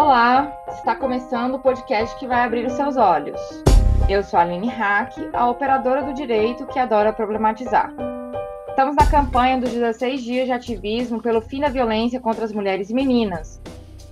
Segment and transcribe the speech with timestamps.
[0.00, 3.40] Olá, está começando o podcast que vai abrir os seus olhos.
[4.08, 7.92] Eu sou a Aline Hack, a operadora do direito que adora problematizar.
[8.68, 12.90] Estamos na campanha dos 16 dias de ativismo pelo fim da violência contra as mulheres
[12.90, 13.60] e meninas,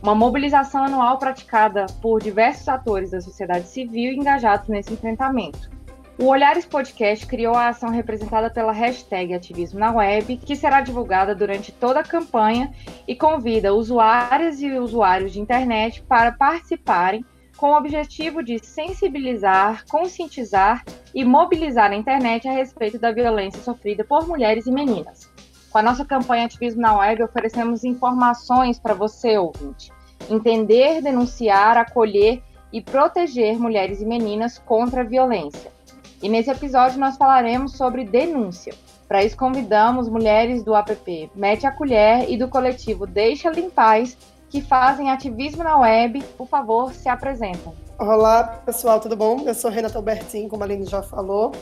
[0.02, 5.75] uma mobilização anual praticada por diversos atores da sociedade civil engajados nesse enfrentamento.
[6.18, 11.34] O Olhares Podcast criou a ação representada pela hashtag Ativismo na Web, que será divulgada
[11.34, 12.72] durante toda a campanha
[13.06, 17.22] e convida usuárias e usuários de internet para participarem
[17.58, 20.82] com o objetivo de sensibilizar, conscientizar
[21.14, 25.30] e mobilizar a internet a respeito da violência sofrida por mulheres e meninas.
[25.70, 29.92] Com a nossa campanha Ativismo na Web, oferecemos informações para você, ouvinte.
[30.30, 32.42] Entender, denunciar, acolher
[32.72, 35.75] e proteger mulheres e meninas contra a violência.
[36.22, 38.74] E nesse episódio nós falaremos sobre denúncia.
[39.06, 44.16] Para isso convidamos mulheres do app Mete a Colher e do coletivo Deixa Limpaz,
[44.48, 46.22] que fazem ativismo na web.
[46.36, 47.72] Por favor, se apresentem.
[47.98, 49.42] Olá, pessoal, tudo bom?
[49.46, 51.52] Eu sou Renata Albertin, como a Aline já falou.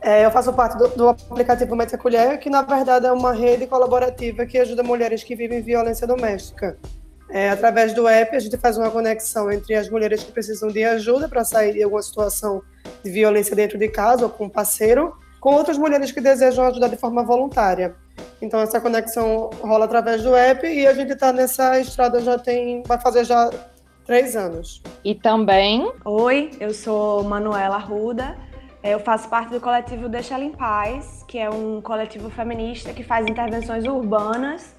[0.00, 3.32] É, eu faço parte do, do aplicativo Mete a Colher, que na verdade é uma
[3.32, 6.78] rede colaborativa que ajuda mulheres que vivem violência doméstica.
[7.28, 10.84] É, através do app, a gente faz uma conexão entre as mulheres que precisam de
[10.84, 12.62] ajuda para sair de alguma situação
[13.02, 16.88] de violência dentro de casa ou com um parceiro, com outras mulheres que desejam ajudar
[16.88, 17.94] de forma voluntária.
[18.40, 22.82] Então essa conexão rola através do app e a gente está nessa estrada já tem,
[22.86, 23.50] vai fazer já
[24.06, 24.82] três anos.
[25.02, 25.90] E também.
[26.04, 28.36] Oi, eu sou Manuela Ruda.
[28.82, 33.02] Eu faço parte do coletivo Deixa Ela em Paz, que é um coletivo feminista que
[33.02, 34.74] faz intervenções urbanas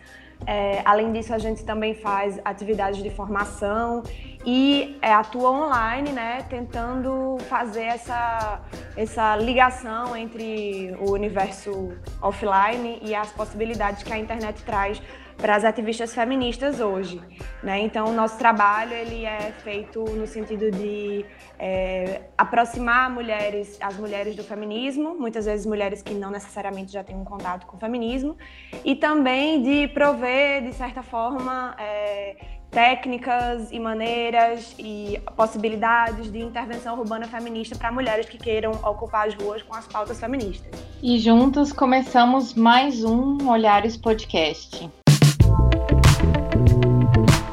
[0.45, 4.03] é, além disso, a gente também faz atividades de formação
[4.45, 8.61] e é, atua online, né, tentando fazer essa,
[8.95, 15.01] essa ligação entre o universo offline e as possibilidades que a internet traz
[15.37, 17.21] para as ativistas feministas hoje.
[17.61, 17.79] Né?
[17.81, 21.25] Então, o nosso trabalho ele é feito no sentido de
[21.59, 27.15] é, aproximar mulheres, as mulheres do feminismo, muitas vezes mulheres que não necessariamente já têm
[27.15, 28.37] um contato com o feminismo,
[28.83, 32.35] e também de prover, de certa forma, é,
[32.75, 39.33] técnicas e maneiras e possibilidades de intervenção urbana feminista para mulheres que queiram ocupar as
[39.33, 40.67] ruas com as pautas feministas.
[41.01, 44.89] E juntos começamos mais um Olhares Podcast.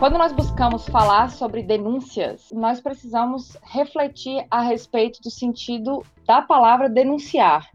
[0.02, 6.88] Quando nós buscamos falar sobre denúncias, nós precisamos refletir a respeito do sentido da palavra
[6.88, 7.70] denunciar.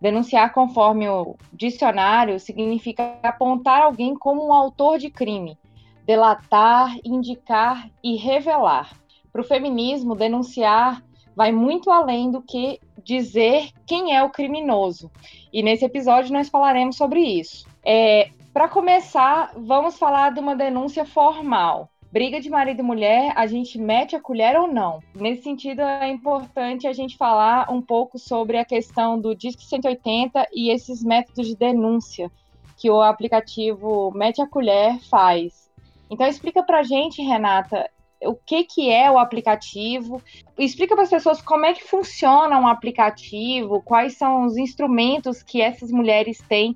[0.00, 5.58] Denunciar, conforme o dicionário, significa apontar alguém como um autor de crime,
[6.04, 8.96] delatar, indicar e revelar.
[9.32, 11.02] Para o feminismo, denunciar
[11.34, 15.10] vai muito além do que dizer quem é o criminoso.
[15.52, 17.66] E nesse episódio nós falaremos sobre isso.
[17.84, 21.90] É, para começar, vamos falar de uma denúncia formal.
[22.10, 25.02] Briga de marido e mulher, a gente mete a colher ou não?
[25.14, 30.48] Nesse sentido, é importante a gente falar um pouco sobre a questão do Disque 180
[30.54, 32.32] e esses métodos de denúncia
[32.78, 35.70] que o aplicativo Mete a Colher faz.
[36.08, 37.90] Então, explica para a gente, Renata,
[38.22, 40.22] o que, que é o aplicativo.
[40.56, 45.60] Explica para as pessoas como é que funciona um aplicativo, quais são os instrumentos que
[45.60, 46.74] essas mulheres têm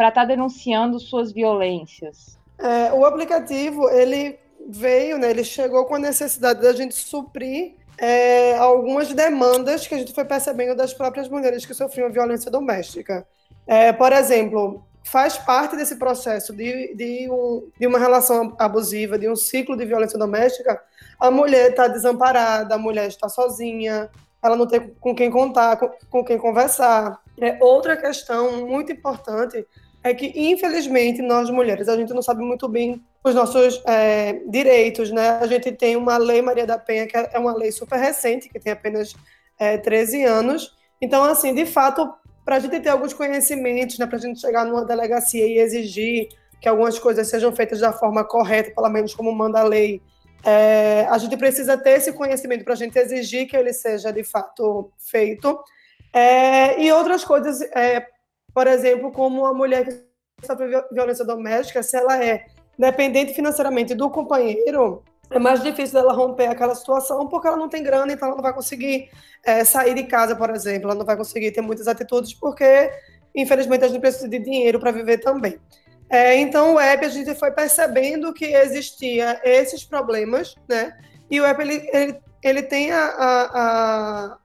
[0.00, 2.38] para estar tá denunciando suas violências?
[2.58, 8.56] É, o aplicativo, ele veio, né, ele chegou com a necessidade da gente suprir é,
[8.56, 13.26] algumas demandas que a gente foi percebendo das próprias mulheres que sofriam violência doméstica.
[13.66, 19.28] É, por exemplo, faz parte desse processo de, de, um, de, uma relação abusiva, de
[19.28, 20.80] um ciclo de violência doméstica,
[21.18, 24.08] a mulher está desamparada, a mulher está sozinha,
[24.42, 27.20] ela não tem com quem contar, com, com quem conversar.
[27.38, 29.66] É, outra questão muito importante
[30.02, 35.10] é que, infelizmente, nós mulheres, a gente não sabe muito bem os nossos é, direitos,
[35.10, 35.38] né?
[35.40, 38.58] A gente tem uma lei Maria da Penha, que é uma lei super recente, que
[38.58, 39.14] tem apenas
[39.58, 40.74] é, 13 anos.
[41.00, 42.10] Então, assim, de fato,
[42.44, 46.28] para a gente ter alguns conhecimentos, né, para a gente chegar numa delegacia e exigir
[46.60, 50.02] que algumas coisas sejam feitas da forma correta, pelo menos como manda a lei,
[50.44, 54.24] é, a gente precisa ter esse conhecimento para a gente exigir que ele seja de
[54.24, 55.58] fato feito.
[56.12, 58.06] É, e outras coisas é,
[58.54, 62.46] por exemplo, como uma mulher que sofre violência doméstica, se ela é
[62.78, 67.82] dependente financeiramente do companheiro, é mais difícil dela romper aquela situação porque ela não tem
[67.82, 69.10] grana, então ela não vai conseguir
[69.44, 72.90] é, sair de casa, por exemplo, ela não vai conseguir ter muitas atitudes porque,
[73.34, 75.58] infelizmente, a gente precisa de dinheiro para viver também.
[76.08, 80.92] É, então, o app, a gente foi percebendo que existia esses problemas, né?
[81.30, 84.38] E o app, ele, ele, ele tem a, a, a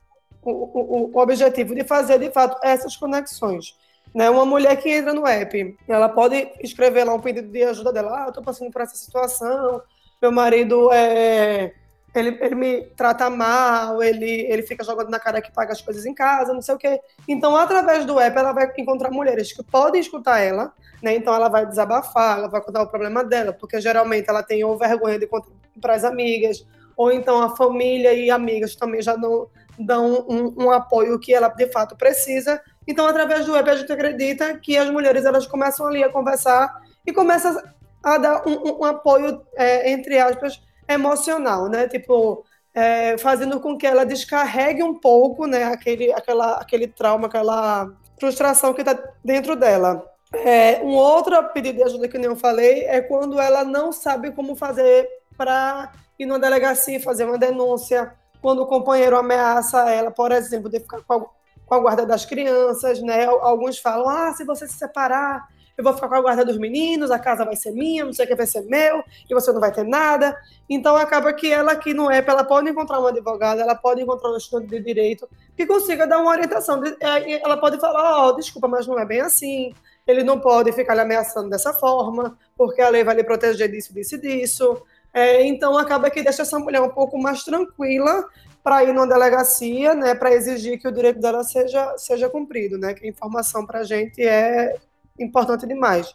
[0.43, 3.75] o, o, o objetivo de fazer, de fato, essas conexões.
[4.15, 4.29] Né?
[4.29, 8.17] Uma mulher que entra no app, ela pode escrever lá um pedido de ajuda dela,
[8.17, 9.81] ah, eu estou passando por essa situação,
[10.21, 11.73] meu marido é,
[12.15, 16.05] ele, ele me trata mal, ele, ele fica jogando na cara que paga as coisas
[16.05, 17.01] em casa, não sei o quê.
[17.27, 20.71] Então, através do app, ela vai encontrar mulheres que podem escutar ela,
[21.03, 21.13] né?
[21.13, 24.77] Então, ela vai desabafar, ela vai contar o problema dela, porque geralmente ela tem ou
[24.77, 25.49] vergonha de contar
[25.81, 26.65] para as amigas,
[26.95, 31.49] ou então a família e amigas também já não dão um, um, apoio que ela
[31.49, 32.61] de fato precisa.
[32.87, 36.81] Então, através do web, a gente acredita que as mulheres elas começam ali a conversar
[37.05, 37.61] e começam
[38.03, 41.87] a dar um, um apoio, é, entre aspas, emocional, né?
[41.87, 42.43] Tipo,
[42.73, 45.63] é, fazendo com que ela descarregue um pouco, né?
[45.63, 50.05] Aquele, aquela, aquele trauma, aquela frustração que está dentro dela.
[50.33, 54.31] É, um outro pedido de ajuda que nem eu falei é quando ela não sabe
[54.31, 60.31] como fazer para ir numa delegacia fazer uma denúncia, quando o companheiro ameaça ela, por
[60.31, 61.27] exemplo, de ficar com
[61.65, 63.25] com a guarda das crianças, né?
[63.25, 65.47] Alguns falam, ah, se você se separar,
[65.77, 68.25] eu vou ficar com a guarda dos meninos, a casa vai ser minha, não sei
[68.25, 70.37] o que vai ser meu, e você não vai ter nada.
[70.69, 74.31] Então acaba que ela aqui no app, ela pode encontrar uma advogada, ela pode encontrar
[74.31, 76.81] um estudante de direito que consiga dar uma orientação.
[76.85, 79.73] É, ela pode falar, ó, oh, desculpa, mas não é bem assim.
[80.07, 83.93] Ele não pode ficar lhe ameaçando dessa forma, porque a lei vai lhe proteger disso,
[83.93, 84.81] disso disso.
[85.13, 88.25] É, então acaba que deixa essa mulher um pouco mais tranquila
[88.65, 92.95] para ir numa delegacia, né, para exigir que o direito dela seja, seja cumprido, né,
[92.95, 94.75] que a informação para a gente é
[95.19, 96.11] importante demais.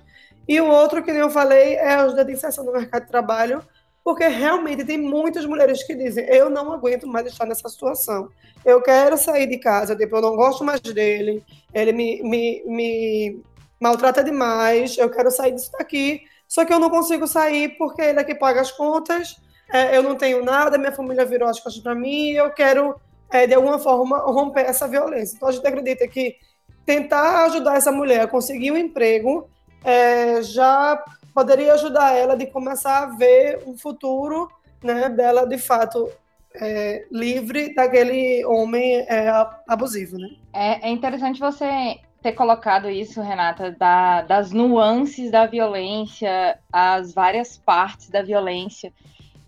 [0.48, 3.08] E o outro, que nem eu falei, é a ajuda de inserção no mercado de
[3.08, 3.62] trabalho,
[4.02, 8.28] porque realmente tem muitas mulheres que dizem: eu não aguento mais estar nessa situação.
[8.64, 13.42] Eu quero sair de casa, tipo, eu não gosto mais dele, ele me, me, me
[13.78, 18.18] maltrata demais, eu quero sair disso daqui, só que eu não consigo sair porque ele
[18.18, 19.36] é que paga as contas,
[19.72, 22.94] é, eu não tenho nada, minha família virou as costas para mim, eu quero,
[23.30, 25.36] é, de alguma forma, romper essa violência.
[25.36, 26.36] Então a gente acredita que
[26.84, 29.48] tentar ajudar essa mulher a conseguir um emprego
[29.84, 31.02] é, já
[31.34, 34.50] poderia ajudar ela de começar a ver um futuro
[34.82, 36.10] né, dela de fato
[36.54, 39.30] é, livre daquele homem é,
[39.68, 40.28] abusivo, né?
[40.52, 47.56] É, é, interessante você ter colocado isso, Renata, da, das nuances da violência, as várias
[47.56, 48.92] partes da violência.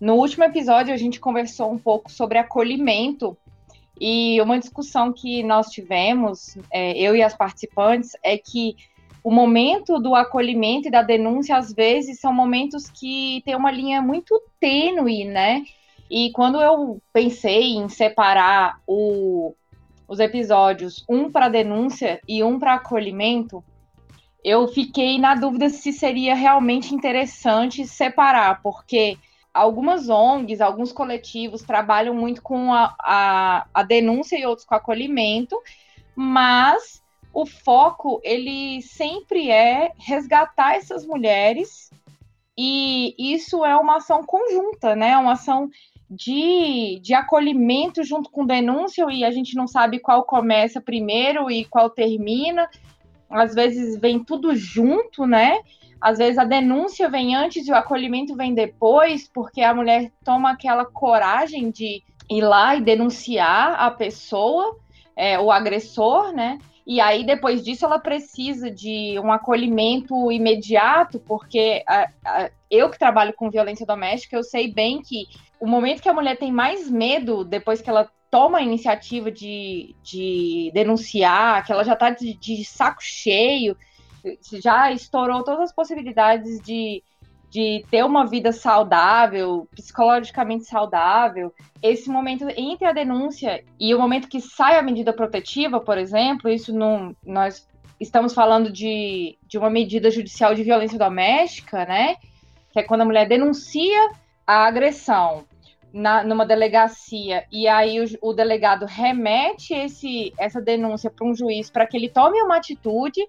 [0.03, 3.37] No último episódio, a gente conversou um pouco sobre acolhimento
[3.97, 8.75] e uma discussão que nós tivemos, é, eu e as participantes, é que
[9.23, 14.01] o momento do acolhimento e da denúncia, às vezes, são momentos que tem uma linha
[14.01, 15.63] muito tênue, né?
[16.11, 19.55] E quando eu pensei em separar o,
[20.05, 23.63] os episódios, um para denúncia e um para acolhimento,
[24.43, 29.17] eu fiquei na dúvida se seria realmente interessante separar, porque
[29.53, 35.61] algumas ONGs, alguns coletivos trabalham muito com a, a, a denúncia e outros com acolhimento,
[36.15, 41.91] mas o foco ele sempre é resgatar essas mulheres
[42.57, 45.17] e isso é uma ação conjunta, né?
[45.17, 45.69] Uma ação
[46.09, 51.65] de, de acolhimento junto com denúncia e a gente não sabe qual começa primeiro e
[51.65, 52.69] qual termina.
[53.29, 55.59] Às vezes vem tudo junto, né?
[56.03, 60.51] Às vezes a denúncia vem antes e o acolhimento vem depois, porque a mulher toma
[60.51, 64.77] aquela coragem de ir lá e denunciar a pessoa,
[65.15, 66.59] é, o agressor, né?
[66.85, 72.99] E aí, depois disso, ela precisa de um acolhimento imediato, porque a, a, eu que
[72.99, 75.27] trabalho com violência doméstica, eu sei bem que
[75.57, 79.95] o momento que a mulher tem mais medo, depois que ela toma a iniciativa de,
[80.03, 83.77] de denunciar, que ela já está de, de saco cheio,
[84.61, 87.03] já estourou todas as possibilidades de,
[87.49, 94.27] de ter uma vida saudável, psicologicamente saudável, esse momento entre a denúncia e o momento
[94.27, 97.15] que sai a medida protetiva, por exemplo, isso não.
[97.25, 97.67] Nós
[97.99, 102.15] estamos falando de, de uma medida judicial de violência doméstica, né?
[102.71, 104.09] Que é quando a mulher denuncia
[104.47, 105.45] a agressão
[105.93, 111.69] na, numa delegacia e aí o, o delegado remete esse, essa denúncia para um juiz
[111.69, 113.21] para que ele tome uma atitude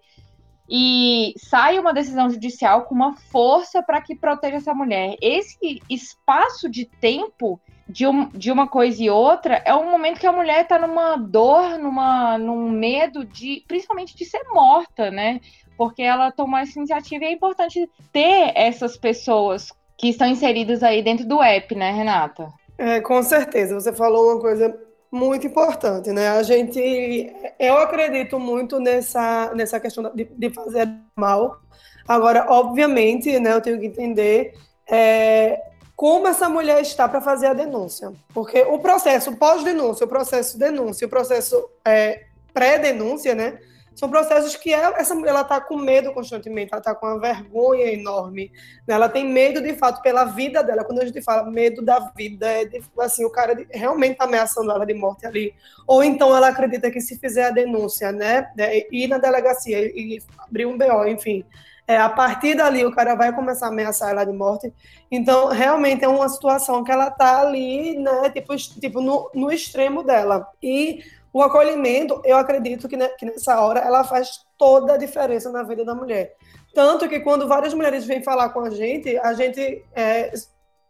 [0.69, 5.17] e sai uma decisão judicial com uma força para que proteja essa mulher.
[5.21, 10.27] Esse espaço de tempo de, um, de uma coisa e outra é um momento que
[10.27, 15.41] a mulher está numa dor, numa, num medo de, principalmente de ser morta, né?
[15.77, 21.03] Porque ela tomou essa iniciativa e é importante ter essas pessoas que estão inseridas aí
[21.03, 22.49] dentro do app, né, Renata?
[22.79, 23.79] É, com certeza.
[23.79, 24.77] Você falou uma coisa
[25.15, 26.29] muito importante, né?
[26.31, 31.61] A gente, eu acredito muito nessa, nessa questão de, de fazer mal.
[32.07, 34.55] Agora, obviamente, né, eu tenho que entender
[34.91, 35.61] é,
[35.95, 38.13] como essa mulher está para fazer a denúncia.
[38.35, 43.59] Porque o processo pós-denúncia, o processo denúncia, o processo é, pré-denúncia, né?
[43.95, 48.51] São processos que ela, está com medo constantemente, ela está com uma vergonha enorme.
[48.87, 48.95] Né?
[48.95, 50.85] Ela tem medo, de fato, pela vida dela.
[50.85, 54.71] Quando a gente fala medo da vida, é de, assim, o cara realmente está ameaçando
[54.73, 55.55] ela de morte ali.
[55.87, 60.19] Ou então ela acredita que se fizer a denúncia, né, né ir na delegacia e
[60.39, 61.45] abrir um BO, enfim,
[61.87, 64.73] é, a partir dali o cara vai começar a ameaçar ela de morte.
[65.11, 70.03] Então, realmente é uma situação que ela está ali, né, tipo, tipo no, no extremo
[70.03, 70.49] dela.
[70.63, 71.01] E
[71.35, 75.93] o acolhimento, eu acredito que, nessa hora ela faz toda a diferença na vida da
[75.93, 76.37] mulher.
[76.73, 80.33] Tanto que quando várias mulheres vêm falar com a gente, a gente é,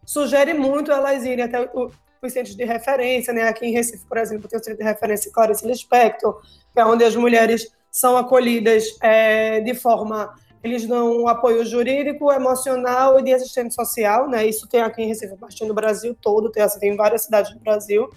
[0.05, 1.91] sugere muito elas irem até o,
[2.23, 3.49] os centros de referência, né?
[3.49, 6.39] Aqui em Recife, por exemplo, tem o centro de referência Clarice Lispector,
[6.75, 10.31] que é onde as mulheres são acolhidas é, de forma
[10.63, 14.47] eles dão um apoio jurídico, emocional e de assistente social, né?
[14.47, 17.53] Isso tem aqui em Recife, bastante no Brasil todo, tem, assim, tem em várias cidades
[17.53, 18.11] do Brasil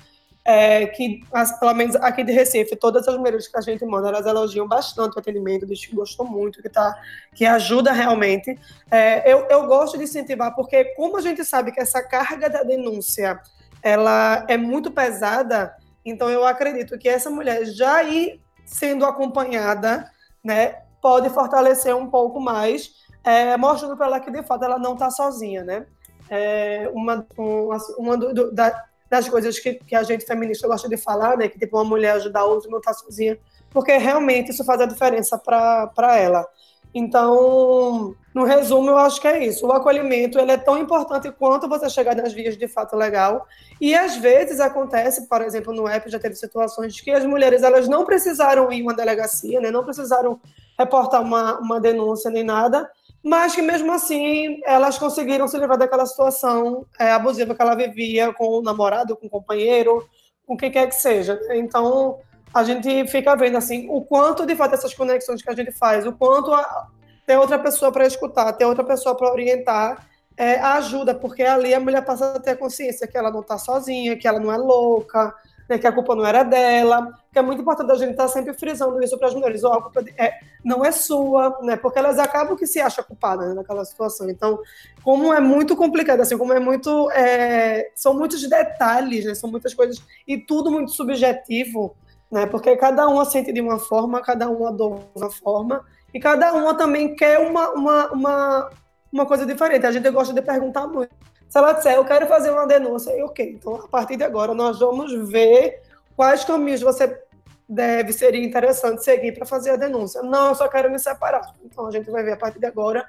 [0.48, 4.08] é, que, as, pelo menos aqui de Recife, todas as mulheres que a gente manda,
[4.08, 6.98] elas elogiam bastante o atendimento, diz que gostou muito, que, tá,
[7.36, 8.58] que ajuda realmente.
[8.90, 12.64] É, eu, eu gosto de incentivar, porque como a gente sabe que essa carga da
[12.64, 13.42] denúncia
[13.84, 15.76] ela é muito pesada,
[16.06, 20.10] então eu acredito que essa mulher já ir sendo acompanhada,
[20.42, 24.94] né, pode fortalecer um pouco mais, é, mostrando para ela que de fato ela não
[24.94, 25.86] está sozinha, né?
[26.30, 30.98] É, uma, uma, uma do, da, das coisas que, que a gente feminista gosta de
[30.98, 31.48] falar, né?
[31.48, 33.38] Que tipo, uma mulher ajudar a outra não tá sozinha,
[33.70, 36.46] porque realmente isso faz a diferença para ela.
[36.94, 39.68] Então, no resumo, eu acho que é isso.
[39.68, 43.46] O acolhimento ele é tão importante quanto você chegar nas vias de fato legal.
[43.80, 47.88] E às vezes acontece, por exemplo, no app já teve situações que as mulheres elas
[47.88, 49.70] não precisaram ir uma delegacia, né?
[49.70, 50.40] não precisaram
[50.78, 52.90] reportar uma, uma denúncia nem nada,
[53.24, 58.34] mas que mesmo assim elas conseguiram se livrar daquela situação é, abusiva que ela vivia
[58.34, 60.08] com o namorado, com o companheiro,
[60.46, 61.40] com quem quer que seja.
[61.52, 62.20] Então
[62.54, 66.06] a gente fica vendo assim o quanto de fato essas conexões que a gente faz,
[66.08, 66.88] o quanto a,
[67.26, 70.08] ter outra pessoa para escutar, ter outra pessoa para orientar
[70.38, 74.16] é, ajuda, porque ali a mulher passa a ter consciência que ela não está sozinha,
[74.16, 75.36] que ela não é louca,
[75.70, 78.30] né, que a culpa não era dela, que é muito importante a gente estar tá
[78.30, 80.34] sempre frisando isso para as mulheres, oh, a culpa é,
[80.64, 84.30] não é sua, né, porque elas acabam que se acham culpadas né, naquela situação.
[84.30, 84.60] Então,
[85.04, 89.74] como é muito complicado, assim, como é muito, é, são muitos detalhes, né, são muitas
[89.74, 91.96] coisas, e tudo muito subjetivo,
[92.32, 96.20] né, porque cada uma sente de uma forma, cada uma dor de uma forma, e
[96.20, 98.70] cada uma também quer uma, uma, uma,
[99.12, 99.86] uma coisa diferente.
[99.86, 101.14] A gente gosta de perguntar muito.
[101.50, 104.54] Se ela disser, eu quero fazer uma denúncia, e ok, então a partir de agora
[104.54, 105.82] nós vamos ver
[106.16, 107.22] quais caminhos você
[107.68, 110.22] deve, seria interessante seguir para fazer a denúncia.
[110.22, 111.54] Não, eu só quero me separar.
[111.64, 113.06] Então a gente vai ver a partir de agora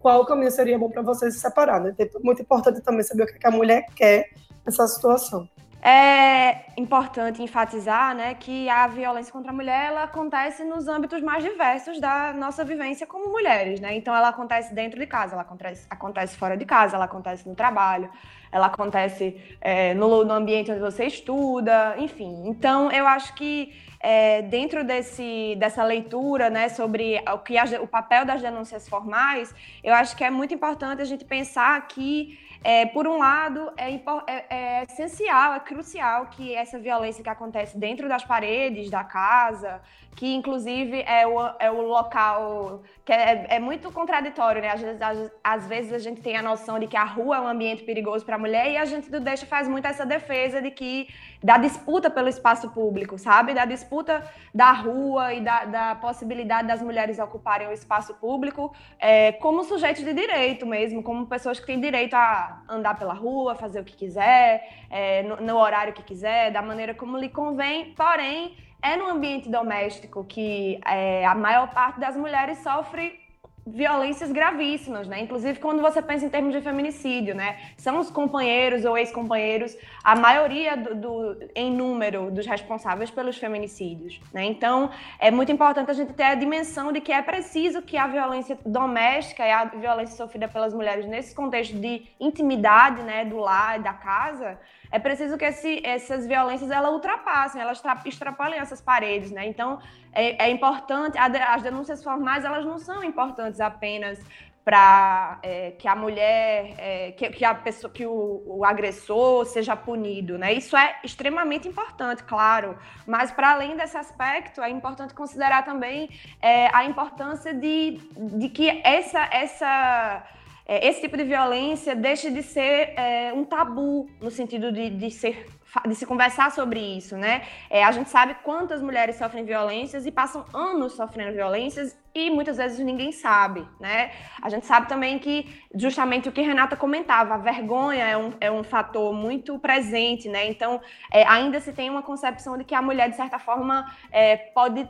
[0.00, 1.80] qual caminho seria bom para você se separar.
[1.80, 1.94] Né?
[1.98, 4.30] É muito importante também saber o que a mulher quer
[4.64, 5.48] nessa situação.
[5.80, 11.44] É importante enfatizar né, que a violência contra a mulher ela acontece nos âmbitos mais
[11.44, 13.78] diversos da nossa vivência como mulheres.
[13.78, 13.94] Né?
[13.96, 17.54] Então, ela acontece dentro de casa, ela acontece, acontece fora de casa, ela acontece no
[17.54, 18.10] trabalho,
[18.50, 22.48] ela acontece é, no, no, ambiente onde você estuda, enfim.
[22.48, 28.24] Então, eu acho que é, dentro desse, dessa leitura né, sobre o, que o papel
[28.24, 29.54] das denúncias formais,
[29.84, 33.94] eu acho que é muito importante a gente pensar que é, por um lado, é,
[33.94, 39.80] é, é, essencial, é crucial que essa violência que acontece dentro das paredes da casa,
[40.16, 44.70] que inclusive é o, é o local que é, é muito contraditório, né?
[44.70, 47.40] Às vezes, às, às, vezes a gente tem a noção de que a rua é
[47.40, 50.60] um ambiente perigoso para a mulher e a gente do deixa faz muito essa defesa
[50.60, 51.08] de que
[51.42, 53.54] da disputa pelo espaço público, sabe?
[53.54, 54.22] Da disputa
[54.54, 60.04] da rua e da, da possibilidade das mulheres ocuparem o espaço público é, como sujeitos
[60.04, 63.96] de direito mesmo, como pessoas que têm direito a andar pela rua, fazer o que
[63.96, 69.06] quiser, é, no, no horário que quiser, da maneira como lhe convém, porém é no
[69.06, 73.27] ambiente doméstico que é, a maior parte das mulheres sofre
[73.72, 75.20] violências gravíssimas, né?
[75.20, 77.58] Inclusive quando você pensa em termos de feminicídio, né?
[77.76, 84.20] São os companheiros ou ex-companheiros a maioria do, do, em número dos responsáveis pelos feminicídios,
[84.32, 84.44] né?
[84.44, 88.06] Então é muito importante a gente ter a dimensão de que é preciso que a
[88.06, 93.78] violência doméstica e a violência sofrida pelas mulheres nesse contexto de intimidade, né, do lar
[93.78, 94.58] da casa,
[94.90, 99.46] é preciso que esse, essas violências elas ultrapassem, elas extrapolem essas paredes, né?
[99.46, 99.78] Então
[100.18, 104.18] é, é importante, as denúncias formais elas não são importantes apenas
[104.64, 109.74] para é, que a mulher, é, que, que, a pessoa, que o, o, agressor seja
[109.74, 110.52] punido, né?
[110.52, 112.76] Isso é extremamente importante, claro.
[113.06, 116.10] Mas para além desse aspecto, é importante considerar também
[116.42, 120.22] é, a importância de, de que essa, essa
[120.66, 125.10] é, esse tipo de violência deixe de ser é, um tabu no sentido de, de
[125.10, 125.46] ser
[125.86, 127.42] de se conversar sobre isso, né?
[127.68, 132.56] É, a gente sabe quantas mulheres sofrem violências e passam anos sofrendo violências e muitas
[132.56, 134.10] vezes ninguém sabe, né?
[134.42, 138.50] A gente sabe também que justamente o que Renata comentava, a vergonha é um, é
[138.50, 140.48] um fator muito presente, né?
[140.48, 140.80] Então,
[141.12, 144.88] é, ainda se tem uma concepção de que a mulher, de certa forma, é, pode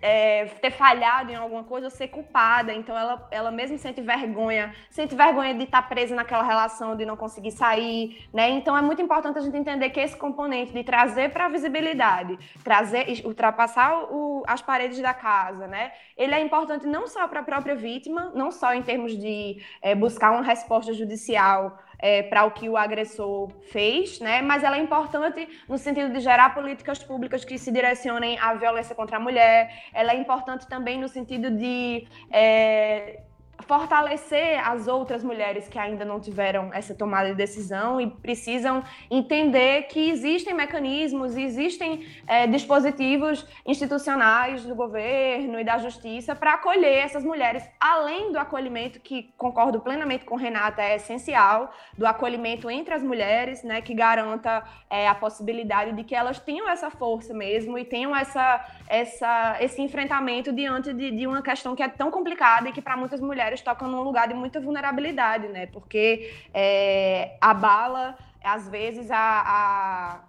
[0.00, 2.72] é, ter falhado em alguma coisa ou ser culpada.
[2.72, 7.16] Então ela, ela mesmo sente vergonha, sente vergonha de estar presa naquela relação, de não
[7.16, 8.48] conseguir sair, né?
[8.50, 12.38] Então é muito importante a gente entender que esse componente de trazer para a visibilidade,
[12.62, 15.92] trazer, ultrapassar o, as paredes da casa, né?
[16.16, 19.94] Ele é importante não só para a própria vítima, não só em termos de é,
[19.94, 24.40] buscar uma resposta judicial é, para o que o agressor fez, né?
[24.42, 28.94] Mas ela é importante no sentido de gerar políticas públicas que se direcionem à violência
[28.94, 29.70] contra a mulher.
[29.92, 33.22] Ela é importante também no sentido de é,
[33.66, 39.82] fortalecer as outras mulheres que ainda não tiveram essa tomada de decisão e precisam entender
[39.84, 47.24] que existem mecanismos, existem é, dispositivos institucionais do governo e da justiça para acolher essas
[47.24, 53.02] mulheres, além do acolhimento que concordo plenamente com Renata é essencial, do acolhimento entre as
[53.02, 57.84] mulheres, né, que garanta é, a possibilidade de que elas tenham essa força mesmo e
[57.84, 62.72] tenham essa, essa esse enfrentamento diante de, de uma questão que é tão complicada e
[62.72, 65.66] que para muitas mulheres tocam num lugar de muita vulnerabilidade, né?
[65.66, 70.20] Porque é, abala, às vezes, a, a,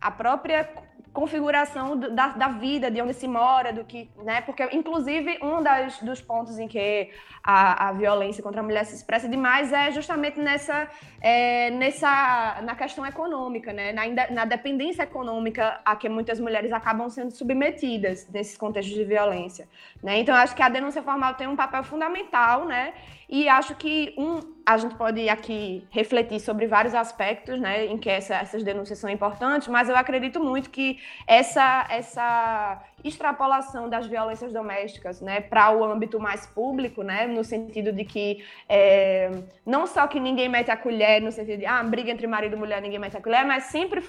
[0.00, 0.68] a própria
[1.14, 4.40] configuração da, da, vida, de onde se mora, do que, né?
[4.40, 7.10] Porque, inclusive, um das, dos pontos em que
[7.42, 10.88] a, a violência contra a mulher se expressa demais é justamente nessa,
[11.20, 13.92] é, nessa na questão econômica, né?
[13.92, 19.68] Na, na dependência econômica a que muitas mulheres acabam sendo submetidas nesses contextos de violência,
[20.02, 20.18] né?
[20.18, 22.92] Então, acho que a denúncia formal tem um papel fundamental, né?
[23.28, 28.08] E acho que um, a gente pode aqui refletir sobre vários aspectos, né, em que
[28.08, 34.52] essa, essas denúncias são importantes, mas eu acredito muito que essa, essa extrapolação das violências
[34.52, 39.30] domésticas, né, para o âmbito mais público, né, no sentido de que é,
[39.64, 42.58] não só que ninguém mete a colher, no sentido de ah, briga entre marido e
[42.58, 44.02] mulher, ninguém mete a colher, mas sempre,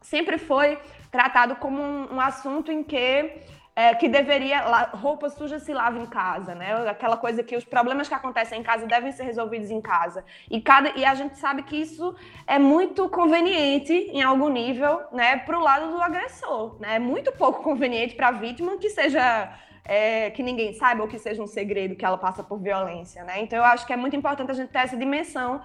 [0.00, 0.78] sempre foi
[1.10, 3.32] tratado como um, um assunto em que
[3.76, 4.60] é, que deveria.
[4.94, 6.72] Roupa suja se lava em casa, né?
[6.88, 10.24] Aquela coisa que os problemas que acontecem em casa devem ser resolvidos em casa.
[10.50, 15.36] E, cada, e a gente sabe que isso é muito conveniente, em algum nível, né,
[15.36, 16.80] para o lado do agressor.
[16.80, 16.96] Né?
[16.96, 19.52] É muito pouco conveniente para a vítima que seja.
[19.88, 23.40] É, que ninguém saiba ou que seja um segredo que ela passa por violência, né?
[23.40, 25.60] Então eu acho que é muito importante a gente ter essa dimensão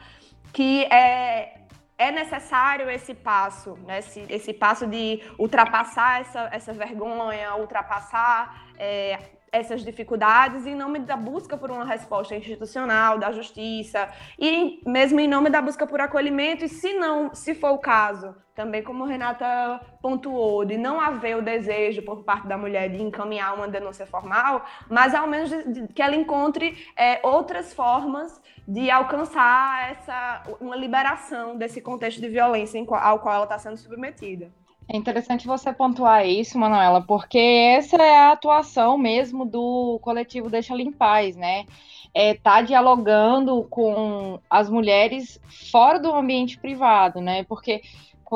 [0.54, 1.61] que é,
[2.02, 4.00] é necessário esse passo, né?
[4.00, 9.20] esse, esse passo de ultrapassar essa, essa vergonha, ultrapassar é,
[9.52, 14.10] essas dificuldades em nome da busca por uma resposta institucional, da justiça,
[14.40, 18.34] e mesmo em nome da busca por acolhimento, e se não, se for o caso,
[18.56, 23.54] também como Renata pontuou, de não haver o desejo por parte da mulher de encaminhar
[23.54, 28.90] uma denúncia formal, mas ao menos de, de, que ela encontre é, outras formas de
[28.90, 34.50] alcançar essa uma liberação desse contexto de violência ao qual ela está sendo submetida.
[34.88, 40.76] É interessante você pontuar isso, Manuela, porque essa é a atuação mesmo do coletivo Deixa
[40.76, 41.66] Limpaz, né?
[42.14, 45.40] É, tá dialogando com as mulheres
[45.72, 47.44] fora do ambiente privado, né?
[47.46, 47.82] Porque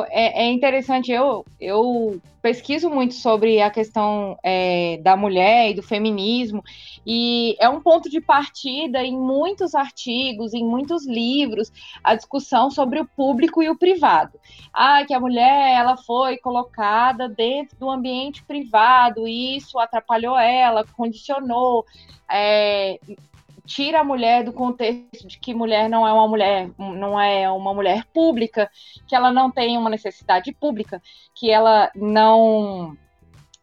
[0.09, 5.81] é, é, interessante, eu, eu pesquiso muito sobre a questão é, da mulher e do
[5.81, 6.63] feminismo,
[7.05, 11.71] e é um ponto de partida em muitos artigos, em muitos livros,
[12.03, 14.39] a discussão sobre o público e o privado.
[14.73, 20.85] Ah, que a mulher ela foi colocada dentro do ambiente privado, e isso atrapalhou ela,
[20.95, 21.85] condicionou.
[22.29, 22.99] É,
[23.65, 27.73] tira a mulher do contexto de que mulher não é uma mulher, não é uma
[27.73, 28.69] mulher pública,
[29.07, 31.01] que ela não tem uma necessidade pública,
[31.33, 32.97] que ela não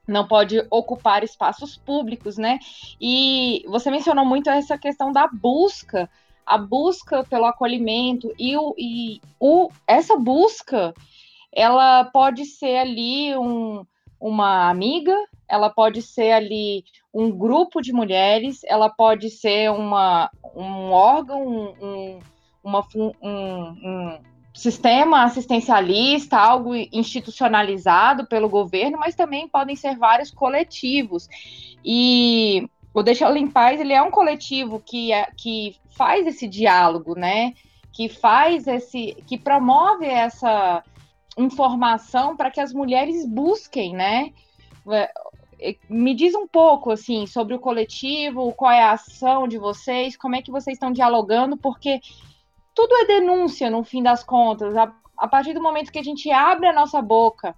[0.07, 2.59] não pode ocupar espaços públicos, né?
[3.01, 6.11] E você mencionou muito essa questão da busca,
[6.45, 10.93] a busca pelo acolhimento e, o, e o, essa busca,
[11.53, 13.87] ela pode ser ali um,
[14.21, 15.17] uma amiga,
[15.53, 22.19] ela pode ser ali um grupo de mulheres, ela pode ser uma, um órgão, um,
[22.65, 24.19] uma, um, um
[24.55, 31.29] sistema assistencialista, algo institucionalizado pelo governo, mas também podem ser vários coletivos.
[31.85, 37.15] E o Deixa Eu Limpar, ele é um coletivo que, é, que faz esse diálogo,
[37.15, 37.53] né?
[37.93, 40.83] Que faz esse, que promove essa
[41.37, 44.33] informação para que as mulheres busquem, né?
[45.89, 50.37] Me diz um pouco assim sobre o coletivo, qual é a ação de vocês, como
[50.37, 52.01] é que vocês estão dialogando, porque
[52.75, 54.77] tudo é denúncia no fim das contas.
[54.77, 57.55] A, a partir do momento que a gente abre a nossa boca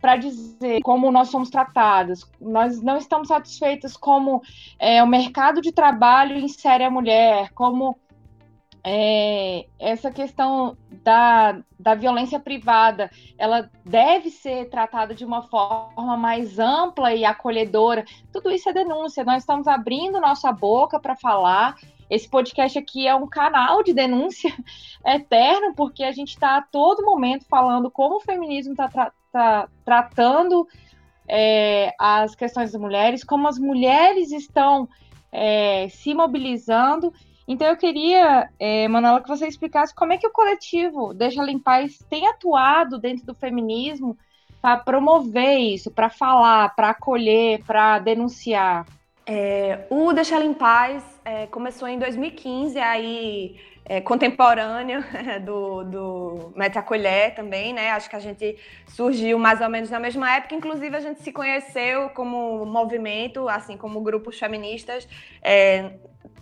[0.00, 4.42] para dizer como nós somos tratados, nós não estamos satisfeitos como
[4.78, 7.98] é, o mercado de trabalho insere a mulher, como
[8.84, 16.58] é, essa questão da, da violência privada, ela deve ser tratada de uma forma mais
[16.58, 18.04] ampla e acolhedora.
[18.32, 19.24] Tudo isso é denúncia.
[19.24, 21.76] Nós estamos abrindo nossa boca para falar.
[22.08, 24.52] Esse podcast aqui é um canal de denúncia
[25.04, 29.68] eterno, porque a gente está a todo momento falando como o feminismo está tra tá
[29.84, 30.66] tratando
[31.28, 34.88] é, as questões das mulheres, como as mulheres estão
[35.30, 37.12] é, se mobilizando
[37.48, 41.82] então eu queria, é, Manuela, que você explicasse como é que o coletivo Deixa Limpar
[42.10, 44.18] tem atuado dentro do feminismo
[44.60, 48.86] para promover isso, para falar, para acolher, para denunciar.
[49.24, 53.56] É, o Deixa Limpar é, começou em 2015, aí
[53.88, 55.02] é, contemporâneo
[55.44, 57.90] do, do Mete Acolher também, né?
[57.92, 58.58] Acho que a gente
[58.88, 63.76] surgiu mais ou menos na mesma época, inclusive a gente se conheceu como movimento, assim
[63.76, 65.08] como grupos feministas,
[65.42, 65.92] é,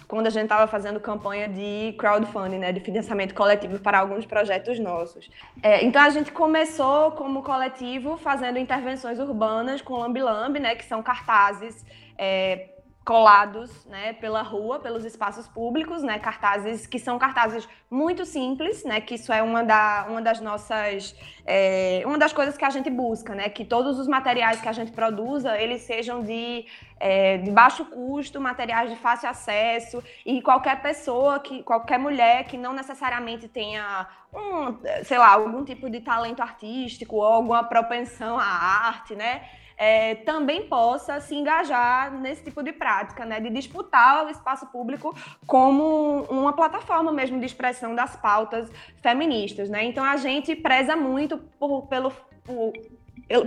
[0.09, 4.79] quando a gente estava fazendo campanha de crowdfunding, né, de financiamento coletivo para alguns projetos
[4.79, 5.29] nossos.
[5.63, 10.85] É, então a gente começou como coletivo fazendo intervenções urbanas com Lambi Lambi, né, que
[10.85, 11.85] são cartazes
[12.17, 12.69] é,
[13.07, 19.01] colados né, pela rua, pelos espaços públicos, né, cartazes que são cartazes muito simples, né,
[19.01, 21.15] que isso é uma, da, uma das nossas,
[21.47, 24.73] é, uma das coisas que a gente busca, né, que todos os materiais que a
[24.73, 26.67] gente produza, eles sejam de,
[26.99, 32.59] é, de baixo custo, materiais de fácil acesso, e qualquer pessoa, que, qualquer mulher que
[32.59, 38.45] não necessariamente tenha um, sei lá, algum tipo de talento artístico ou alguma propensão à
[38.45, 39.43] arte, né,
[39.77, 45.15] é, também possa se engajar nesse tipo de prática, né, de disputar o espaço público
[45.47, 48.71] como uma plataforma mesmo de expressão das pautas
[49.03, 49.69] feministas.
[49.69, 49.85] Né?
[49.85, 52.11] Então a gente preza muito por, pelo,
[52.43, 52.73] por,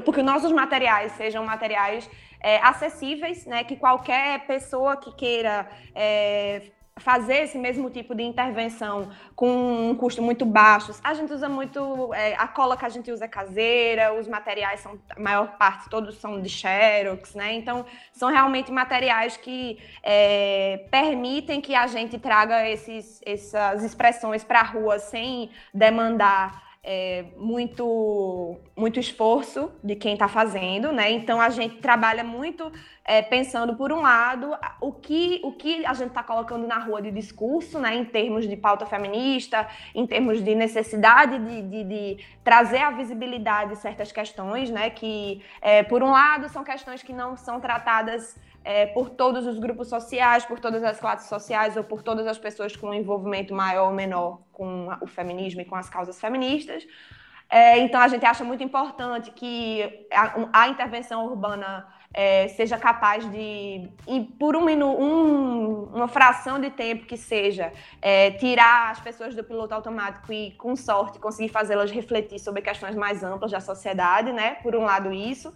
[0.06, 2.10] porque nossos materiais sejam materiais
[2.42, 9.10] é, acessíveis, né, que qualquer pessoa que queira é, fazer esse mesmo tipo de intervenção
[9.36, 10.94] com um custo muito baixo.
[11.04, 14.82] A gente usa muito, é, a cola que a gente usa é caseira, os materiais
[14.82, 17.54] são, a maior parte, todos são de Xerox, né?
[17.54, 24.60] Então, são realmente materiais que é, permitem que a gente traga esses, essas expressões para
[24.60, 31.12] a rua sem demandar é, muito, muito esforço de quem está fazendo, né?
[31.12, 32.72] Então a gente trabalha muito
[33.04, 37.02] é, pensando, por um lado, o que, o que a gente está colocando na rua
[37.02, 37.96] de discurso, né?
[37.96, 43.72] Em termos de pauta feminista, em termos de necessidade de, de, de trazer a visibilidade
[43.72, 44.90] de certas questões, né?
[44.90, 49.58] Que, é, por um lado, são questões que não são tratadas é, por todos os
[49.58, 53.52] grupos sociais, por todas as classes sociais ou por todas as pessoas com um envolvimento
[53.52, 56.86] maior ou menor com o feminismo e com as causas feministas.
[57.50, 63.28] É, então, a gente acha muito importante que a, a intervenção urbana é, seja capaz
[63.32, 69.34] de, e por um um, uma fração de tempo que seja, é, tirar as pessoas
[69.34, 74.32] do piloto automático e, com sorte, conseguir fazê-las refletir sobre questões mais amplas da sociedade,
[74.32, 74.58] né?
[74.62, 75.52] Por um lado, isso.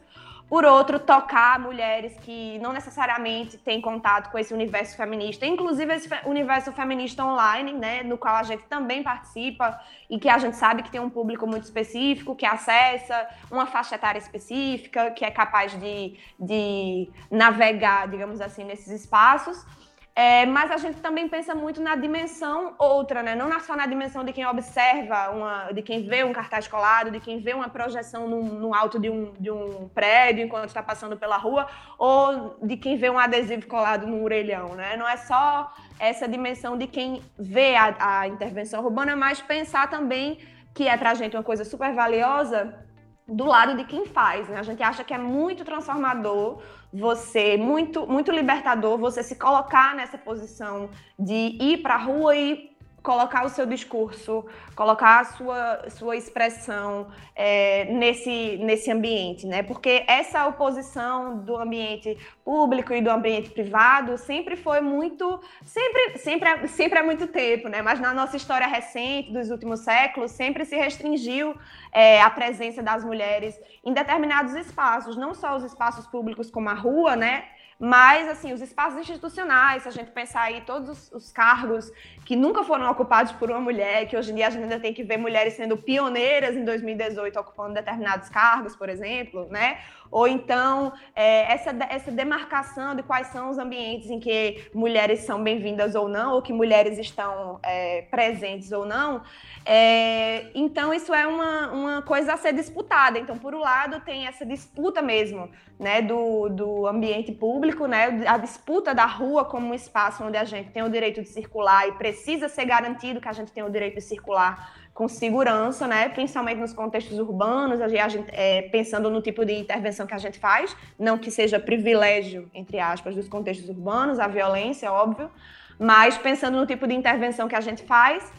[0.54, 6.08] Por outro, tocar mulheres que não necessariamente têm contato com esse universo feminista, inclusive esse
[6.28, 10.84] universo feminista online, né, no qual a gente também participa e que a gente sabe
[10.84, 15.72] que tem um público muito específico, que acessa uma faixa etária específica, que é capaz
[15.72, 19.66] de, de navegar, digamos assim, nesses espaços.
[20.16, 23.34] É, mas a gente também pensa muito na dimensão outra, né?
[23.36, 27.20] Não só na dimensão de quem observa, uma, de quem vê um cartaz colado, de
[27.20, 31.18] quem vê uma projeção no, no alto de um, de um prédio enquanto está passando
[31.18, 34.96] pela rua, ou de quem vê um adesivo colado no orelhão, né?
[34.98, 40.38] Não é só essa dimensão de quem vê a, a intervenção urbana, mas pensar também
[40.76, 42.84] que é para a gente uma coisa super valiosa
[43.28, 44.48] do lado de quem faz.
[44.48, 44.60] Né?
[44.60, 46.62] A gente acha que é muito transformador
[46.94, 52.73] você, muito, muito libertador você se colocar nessa posição de ir para a rua e
[53.04, 59.62] colocar o seu discurso, colocar a sua, sua expressão é, nesse, nesse ambiente, né?
[59.62, 66.68] Porque essa oposição do ambiente público e do ambiente privado sempre foi muito, sempre, sempre,
[66.70, 67.82] sempre há muito tempo, né?
[67.82, 71.54] Mas na nossa história recente, dos últimos séculos, sempre se restringiu
[71.92, 76.74] é, a presença das mulheres em determinados espaços, não só os espaços públicos como a
[76.74, 77.44] rua, né?
[77.86, 81.92] mas, assim, os espaços institucionais, se a gente pensar aí todos os, os, cargos
[82.26, 84.94] que nunca foram ocupados por uma mulher, que hoje em dia a gente ainda tem
[84.94, 89.80] que ver mulheres sendo pioneiras em 2018 ocupando determinados cargos, por exemplo, né?
[90.10, 95.44] Ou então, é, essa, essa demarcação de quais são os ambientes em que mulheres são
[95.44, 99.24] bem-vindas ou não, ou que mulheres estão é, presentes ou não,
[99.66, 103.18] é, então, isso é uma, uma coisa a ser disputada.
[103.18, 108.38] Então, por um lado, tem essa disputa mesmo né, do, do ambiente público, né, a
[108.38, 111.94] disputa da rua como um espaço onde a gente tem o direito de circular e
[112.14, 116.60] precisa ser garantido que a gente tem o direito de circular com segurança, né, principalmente
[116.60, 120.78] nos contextos urbanos, a gente, é, pensando no tipo de intervenção que a gente faz,
[121.00, 125.32] não que seja privilégio, entre aspas, dos contextos urbanos, a violência, óbvio,
[125.80, 128.32] mas pensando no tipo de intervenção que a gente faz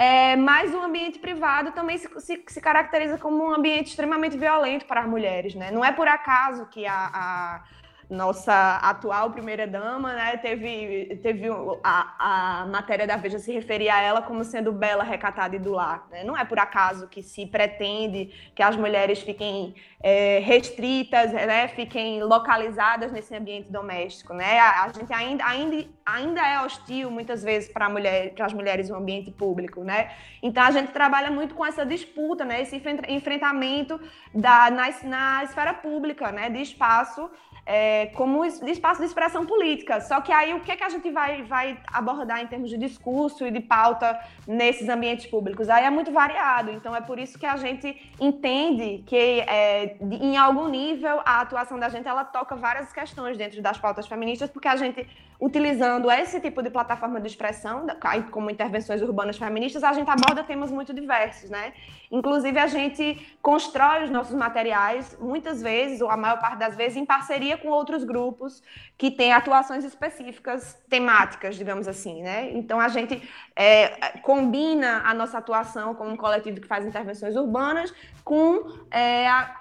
[0.00, 4.86] é, mas o ambiente privado também se, se, se, caracteriza como um ambiente extremamente violento
[4.86, 5.54] para as mulheres.
[5.54, 5.70] Né?
[5.70, 7.62] Não é por acaso que a, a
[8.10, 11.46] nossa atual primeira-dama, né, teve, teve
[11.84, 15.70] a, a matéria da Veja se referia a ela como sendo bela, recatada e do
[15.70, 16.08] lar.
[16.10, 16.24] Né?
[16.24, 22.20] Não é por acaso que se pretende que as mulheres fiquem é, restritas, né, fiquem
[22.22, 24.34] localizadas nesse ambiente doméstico.
[24.34, 24.58] Né?
[24.58, 28.96] A, a gente ainda, ainda, ainda é hostil, muitas vezes, para mulher, as mulheres no
[28.96, 29.84] ambiente público.
[29.84, 30.10] Né?
[30.42, 34.00] Então, a gente trabalha muito com essa disputa, né, esse enfrentamento
[34.34, 37.30] da, na, na esfera pública, né, de espaço
[37.72, 40.00] é, como espaço de expressão política.
[40.00, 42.76] Só que aí o que, é que a gente vai, vai abordar em termos de
[42.76, 45.70] discurso e de pauta nesses ambientes públicos?
[45.70, 46.72] Aí é muito variado.
[46.72, 51.78] Então é por isso que a gente entende que é, em algum nível a atuação
[51.78, 55.06] da gente ela toca várias questões dentro das pautas feministas, porque a gente
[55.40, 57.86] utilizando esse tipo de plataforma de expressão,
[58.30, 61.72] como intervenções urbanas feministas, a gente aborda temas muito diversos, né?
[62.10, 66.96] Inclusive, a gente constrói os nossos materiais, muitas vezes, ou a maior parte das vezes,
[66.96, 68.62] em parceria com outros grupos
[68.96, 72.50] que têm atuações específicas, temáticas, digamos assim, né?
[72.52, 77.92] Então, a gente é, combina a nossa atuação como um coletivo que faz intervenções urbanas
[78.24, 79.60] com é, a,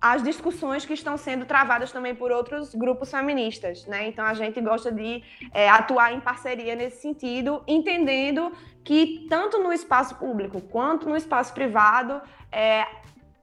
[0.00, 4.08] as discussões que estão sendo travadas também por outros grupos feministas, né?
[4.08, 8.50] Então a gente gosta de é, atuar em parceria nesse sentido, entendendo
[8.82, 12.86] que tanto no espaço público quanto no espaço privado é,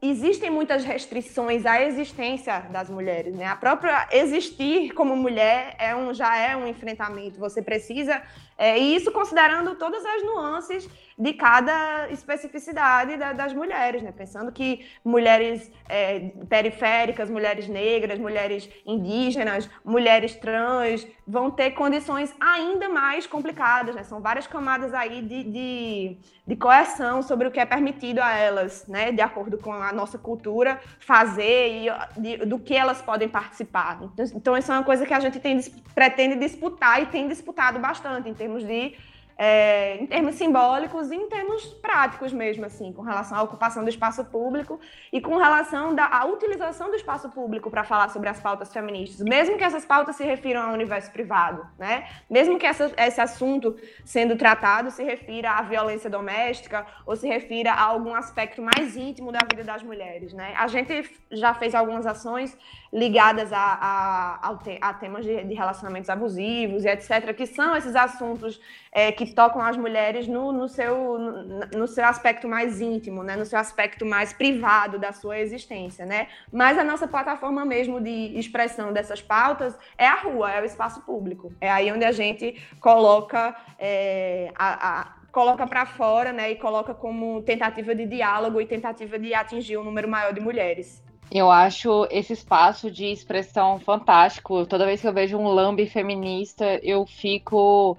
[0.02, 3.48] existem muitas restrições à existência das mulheres, né?
[3.48, 7.40] A própria existir como mulher é um, já é um enfrentamento.
[7.40, 8.22] Você precisa
[8.58, 14.12] é, e isso considerando todas as nuances de cada especificidade da, das mulheres, né?
[14.12, 22.88] Pensando que mulheres é, periféricas, mulheres negras, mulheres indígenas, mulheres trans vão ter condições ainda
[22.88, 24.04] mais complicadas, né?
[24.04, 28.86] São várias camadas aí de, de, de coerção sobre o que é permitido a elas,
[28.88, 29.12] né?
[29.12, 34.00] De acordo com a nossa cultura, fazer e de, do que elas podem participar.
[34.04, 35.60] Então, então, isso é uma coisa que a gente tem,
[35.96, 38.96] pretende disputar e tem disputado bastante em termos de
[39.38, 43.90] é, em termos simbólicos e em termos práticos mesmo, assim, com relação à ocupação do
[43.90, 44.80] espaço público
[45.14, 49.22] e com relação da, à utilização do espaço público para falar sobre as pautas feministas,
[49.22, 52.08] mesmo que essas pautas se refiram ao universo privado, né?
[52.30, 57.72] Mesmo que essa, esse assunto sendo tratado se refira à violência doméstica ou se refira
[57.74, 60.54] a algum aspecto mais íntimo da vida das mulheres, né?
[60.58, 62.58] A gente já fez algumas ações
[62.92, 67.96] ligadas a, a, a, a temas de, de, relacionamentos abusivos e etc., que são esses
[67.96, 68.60] assuntos
[68.92, 73.36] é, que tocam as mulheres no, no, seu, no, no, seu aspecto mais íntimo, né?
[73.36, 76.06] no seu aspecto mais privado da sua existência.
[76.06, 76.28] Né?
[76.52, 81.02] Mas a nossa plataforma mesmo de expressão dessas pautas é a rua, é o espaço
[81.02, 81.54] público.
[81.60, 86.96] É aí onde a gente coloca é, a, a coloca para fora, né, e coloca
[86.96, 91.04] como tentativa de diálogo e tentativa de atingir um número maior de mulheres.
[91.32, 94.66] Eu acho esse espaço de expressão fantástico.
[94.66, 97.98] Toda vez que eu vejo um lambe feminista, eu fico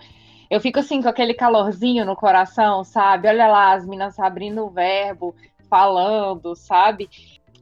[0.51, 3.29] eu fico assim com aquele calorzinho no coração, sabe?
[3.29, 5.35] Olha lá as minas abrindo o verbo,
[5.69, 7.09] falando, sabe?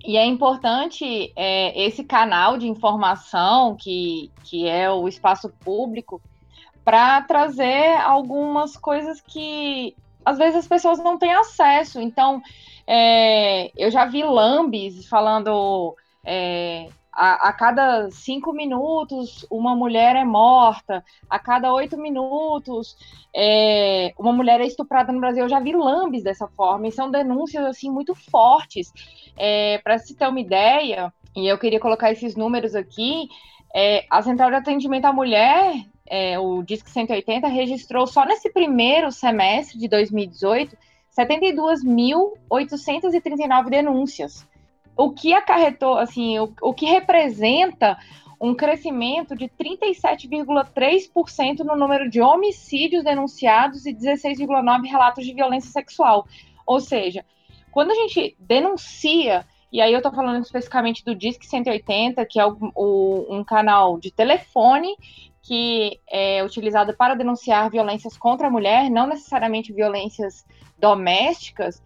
[0.04, 6.22] E é importante é, esse canal de informação que, que é o espaço público
[6.84, 12.00] para trazer algumas coisas que às vezes as pessoas não têm acesso.
[12.00, 12.40] Então,
[12.86, 15.94] é, eu já vi lambis falando
[16.24, 22.96] é, a, a, cada cinco minutos uma mulher é morta, a cada oito minutos
[23.34, 25.44] é, uma mulher é estuprada no Brasil.
[25.44, 28.92] Eu já vi lambis dessa forma, e são denúncias assim muito fortes.
[29.36, 33.28] É, Para se ter uma ideia, e eu queria colocar esses números aqui,
[33.74, 35.74] é, a Central de Atendimento à Mulher,
[36.06, 40.76] é, o DISC 180, registrou só nesse primeiro semestre de 2018
[41.16, 44.44] 72.839 denúncias.
[44.96, 47.98] O que acarretou, assim, o, o que representa
[48.40, 56.26] um crescimento de 37,3% no número de homicídios denunciados e 16,9% relatos de violência sexual.
[56.66, 57.24] Ou seja,
[57.70, 62.46] quando a gente denuncia, e aí eu estou falando especificamente do Disque 180, que é
[62.46, 64.94] o, o, um canal de telefone
[65.46, 70.44] que é utilizado para denunciar violências contra a mulher, não necessariamente violências
[70.76, 71.80] domésticas,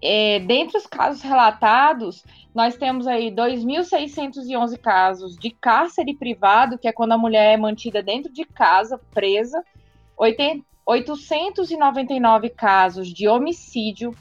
[0.00, 6.92] é, dentre os casos relatados, nós temos aí 2.611 casos de cárcere privado, que é
[6.92, 9.62] quando a mulher é mantida dentro de casa, presa,
[10.16, 14.16] 899 casos de homicídio,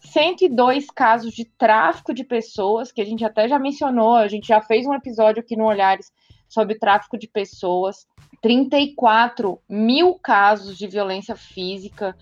[0.00, 4.60] 102 casos de tráfico de pessoas, que a gente até já mencionou, a gente já
[4.60, 6.10] fez um episódio aqui no Olhares
[6.52, 8.06] sobre tráfico de pessoas,
[8.42, 12.14] 34 mil casos de violência física,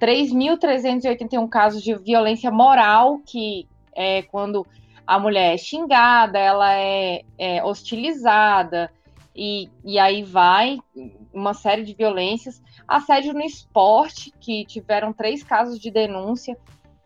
[0.00, 4.66] 3.381 casos de violência moral, que é quando
[5.06, 8.90] a mulher é xingada, ela é, é hostilizada,
[9.34, 10.78] e, e aí vai
[11.32, 12.62] uma série de violências.
[12.88, 16.56] Assédio no esporte, que tiveram três casos de denúncia.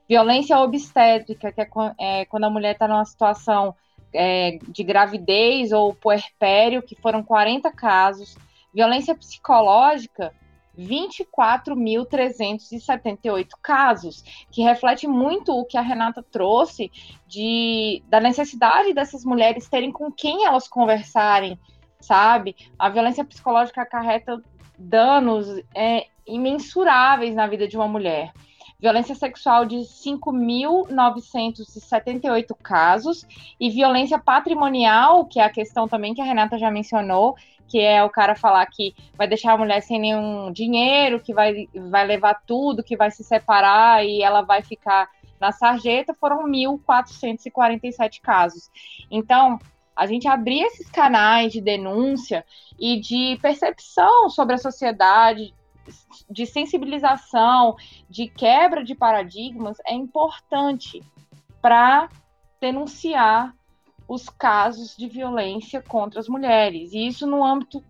[0.08, 3.74] Violência obstétrica, que é, é quando a mulher está numa situação
[4.12, 8.36] é, de gravidez ou puerpério, que foram 40 casos.
[8.72, 10.32] Violência psicológica,
[10.78, 16.90] 24.378 casos, que reflete muito o que a Renata trouxe
[17.26, 21.58] de, da necessidade dessas mulheres terem com quem elas conversarem,
[22.00, 22.56] sabe?
[22.78, 24.42] A violência psicológica acarreta
[24.78, 28.32] danos é, imensuráveis na vida de uma mulher.
[28.80, 33.26] Violência sexual de 5.978 casos
[33.58, 37.36] e violência patrimonial, que é a questão também que a Renata já mencionou,
[37.68, 41.68] que é o cara falar que vai deixar a mulher sem nenhum dinheiro, que vai,
[41.90, 48.20] vai levar tudo, que vai se separar e ela vai ficar na sarjeta, foram 1.447
[48.20, 48.70] casos.
[49.10, 49.58] Então,
[49.94, 52.44] a gente abrir esses canais de denúncia
[52.78, 55.54] e de percepção sobre a sociedade,
[56.28, 57.76] de sensibilização,
[58.08, 61.02] de quebra de paradigmas, é importante
[61.60, 62.08] para
[62.60, 63.54] denunciar
[64.08, 66.92] os casos de violência contra as mulheres.
[66.92, 67.82] E isso no âmbito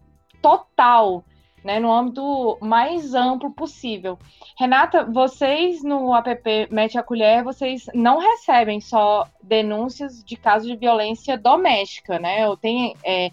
[0.43, 1.25] total,
[1.65, 4.19] né, no âmbito mais amplo possível.
[4.59, 10.77] Renata, vocês no app Mete a Colher, vocês não recebem só denúncias de casos de
[10.77, 12.47] violência doméstica, né?
[12.49, 13.31] Ou tem, é,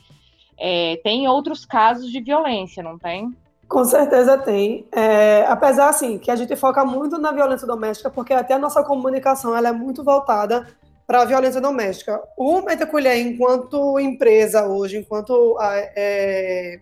[0.57, 3.35] é, tem outros casos de violência, não tem?
[3.67, 4.87] Com certeza tem.
[4.91, 8.83] É, apesar, assim, que a gente foca muito na violência doméstica, porque até a nossa
[8.83, 10.67] comunicação ela é muito voltada
[11.05, 12.21] para a violência doméstica.
[12.37, 16.79] O Metacolher, enquanto empresa hoje, enquanto é,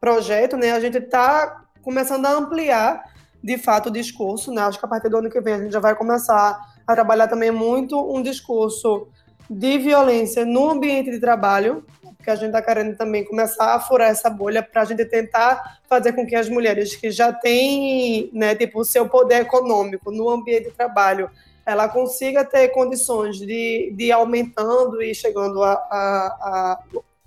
[0.00, 3.02] projeto, né, a gente está começando a ampliar,
[3.42, 4.52] de fato, o discurso.
[4.52, 4.62] Né?
[4.62, 7.28] Acho que a partir do ano que vem a gente já vai começar a trabalhar
[7.28, 9.08] também muito um discurso
[9.50, 11.84] de violência no ambiente de trabalho,
[12.28, 15.80] que a gente está querendo também começar a furar essa bolha para a gente tentar
[15.88, 20.28] fazer com que as mulheres que já têm, né, tipo, o seu poder econômico no
[20.28, 21.30] ambiente de trabalho
[21.64, 26.78] ela consiga ter condições de, de ir aumentando e chegando a, a, a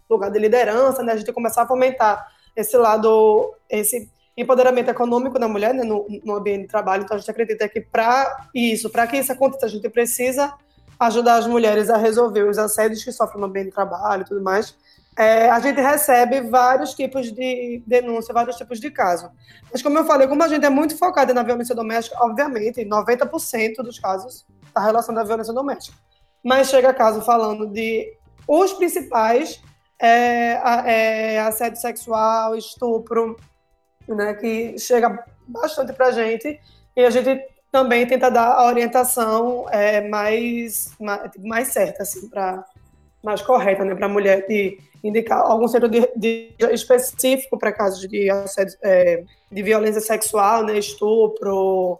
[0.09, 1.13] lugar de liderança, né?
[1.13, 5.83] A gente começar a fomentar esse lado, esse empoderamento econômico da mulher né?
[5.83, 7.03] no, no ambiente de trabalho.
[7.03, 10.51] Então, a gente acredita que para isso, para que isso aconteça, a gente precisa
[10.99, 14.41] ajudar as mulheres a resolver os assédios que sofrem no ambiente de trabalho e tudo
[14.41, 14.75] mais.
[15.17, 19.29] É, a gente recebe vários tipos de denúncia, vários tipos de casos.
[19.71, 23.75] Mas, como eu falei, como a gente é muito focada na violência doméstica, obviamente, 90%
[23.77, 25.97] dos casos está relacionado à violência doméstica.
[26.43, 29.61] Mas chega caso falando de os principais
[30.01, 33.35] é, é, assédio sexual, estupro,
[34.07, 36.59] né, que chega bastante para a gente
[36.95, 37.39] e a gente
[37.71, 42.65] também tenta dar a orientação é, mais, mais, mais certa, assim, para
[43.23, 48.07] mais correta, né, para a mulher de indicar algum centro de, de específico para casos
[48.07, 51.99] de, assédio, é, de violência sexual, né, estupro,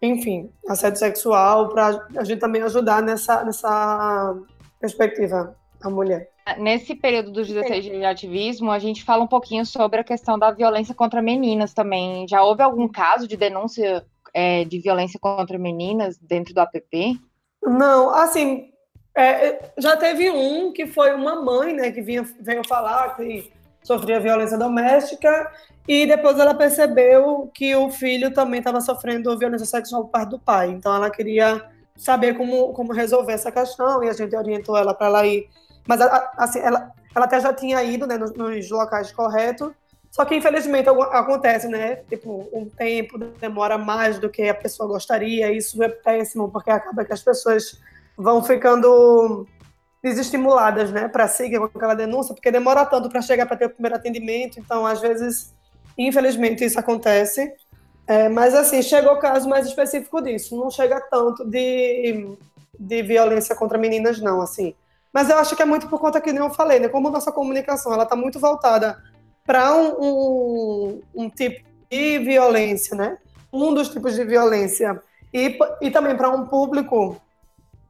[0.00, 4.36] enfim, assédio sexual, para a gente também ajudar nessa, nessa
[4.80, 6.30] perspectiva a mulher.
[6.56, 10.38] Nesse período dos 16 dias de ativismo, a gente fala um pouquinho sobre a questão
[10.38, 12.26] da violência contra meninas também.
[12.26, 17.18] Já houve algum caso de denúncia é, de violência contra meninas dentro do APP?
[17.62, 18.70] Não, assim,
[19.14, 24.20] é, já teve um que foi uma mãe, né, que vinha, veio falar que sofria
[24.20, 25.50] violência doméstica
[25.86, 30.38] e depois ela percebeu que o filho também estava sofrendo violência sexual por parte do
[30.38, 30.68] pai.
[30.68, 31.64] Então ela queria
[31.96, 35.48] saber como, como resolver essa questão e a gente orientou ela para ela ir.
[35.86, 36.00] Mas
[36.36, 39.72] assim, ela, ela até já tinha ido né, nos, nos locais corretos,
[40.10, 41.96] só que infelizmente acontece, né?
[42.08, 45.52] Tipo, um tempo demora mais do que a pessoa gostaria.
[45.52, 47.78] Isso é péssimo porque acaba que as pessoas
[48.18, 49.46] vão ficando
[50.02, 53.70] desestimuladas, né, para seguir com aquela denúncia, porque demora tanto para chegar para ter o
[53.70, 55.54] primeiro atendimento, então às vezes,
[55.96, 57.52] infelizmente, isso acontece.
[58.06, 62.36] É, mas assim, chegou o caso mais específico disso, não chega tanto de,
[62.78, 64.74] de violência contra meninas, não, assim.
[65.12, 66.88] Mas eu acho que é muito por conta que nem eu falei, né?
[66.88, 69.02] Como nossa comunicação ela está muito voltada
[69.44, 73.18] para um, um, um, tipo de violência, né?
[73.52, 75.02] Um dos tipos de violência
[75.32, 77.20] e, e também para um público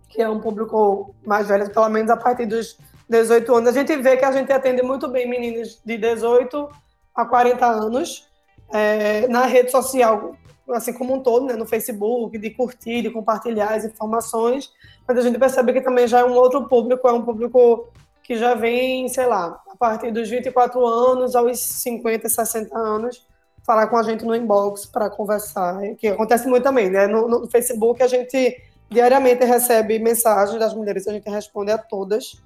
[0.09, 2.79] que é um público mais velho, pelo menos a partir dos
[3.09, 3.69] 18 anos.
[3.71, 6.69] A gente vê que a gente atende muito bem meninas de 18
[7.15, 8.29] a 40 anos
[8.73, 10.35] é, na rede social,
[10.71, 14.71] assim como um todo, né, no Facebook, de curtir, de compartilhar as informações,
[15.07, 17.89] mas a gente percebe que também já é um outro público, é um público
[18.23, 23.27] que já vem, sei lá, a partir dos 24 anos aos 50, 60 anos,
[23.65, 27.07] falar com a gente no inbox para conversar, que acontece muito também, né?
[27.07, 32.41] No, no Facebook a gente Diariamente recebe mensagens das mulheres, a gente responde a todas.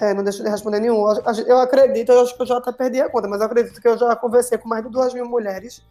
[0.00, 1.02] É, não deixa de responder nenhum.
[1.46, 3.88] Eu acredito, eu acho que eu já até perdi a conta, mas eu acredito que
[3.88, 5.82] eu já conversei com mais de duas mil mulheres.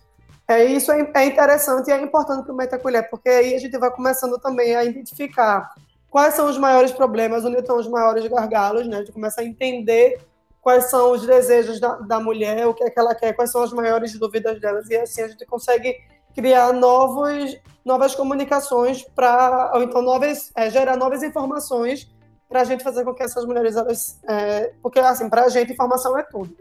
[0.48, 3.78] É, isso é, é interessante e é importante para o Metacolher, porque aí a gente
[3.78, 5.74] vai começando também a identificar
[6.10, 8.98] quais são os maiores problemas, onde estão os maiores gargalos, né?
[8.98, 10.22] A gente começa a entender
[10.62, 13.62] quais são os desejos da, da mulher, o que é que ela quer, quais são
[13.62, 15.98] as maiores dúvidas delas, e assim a gente consegue
[16.38, 22.08] criar novos, novas comunicações para, ou então novas, é, gerar novas informações
[22.48, 25.74] para a gente fazer com que essas mulheres, elas, é, porque assim, para a gente
[25.74, 26.56] informação é tudo.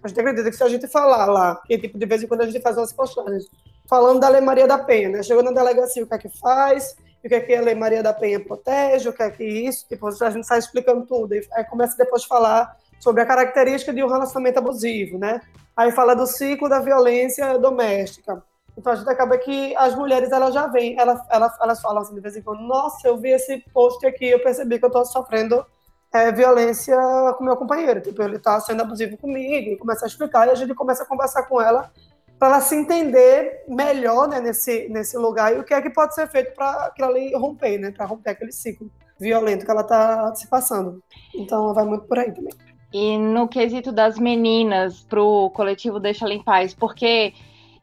[0.00, 2.42] A gente acredita que se a gente falar lá, que tipo, de vez em quando
[2.42, 3.48] a gente faz umas postagens,
[3.88, 5.24] falando da Lei Maria da Penha, né?
[5.24, 8.04] Chegou na delegacia, o que é que faz, o que é que a Lei Maria
[8.04, 11.44] da Penha protege, o que é que isso, tipo, a gente sai explicando tudo, e
[11.52, 15.40] aí começa depois a falar sobre a característica de um relacionamento abusivo, né?
[15.76, 18.40] Aí fala do ciclo da violência doméstica.
[18.76, 22.14] Então a gente acaba que as mulheres elas já vêm, elas, elas, elas falam assim
[22.14, 25.04] de vez em quando, nossa, eu vi esse post aqui, eu percebi que eu estou
[25.04, 25.64] sofrendo
[26.12, 26.96] é, violência
[27.36, 30.54] com meu companheiro, tipo, ele está sendo abusivo comigo, e começa a explicar, e a
[30.54, 31.90] gente começa a conversar com ela
[32.38, 36.14] para ela se entender melhor né, nesse, nesse lugar e o que é que pode
[36.14, 40.34] ser feito para aquilo ali romper, né, para romper aquele ciclo violento que ela está
[40.34, 41.02] se passando.
[41.34, 42.52] Então vai muito por aí também.
[42.92, 47.32] E no quesito das meninas para o coletivo Deixa Ela em Paz, porque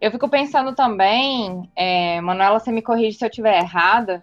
[0.03, 4.21] eu fico pensando também, é, Manuela, você me corrige se eu estiver errada,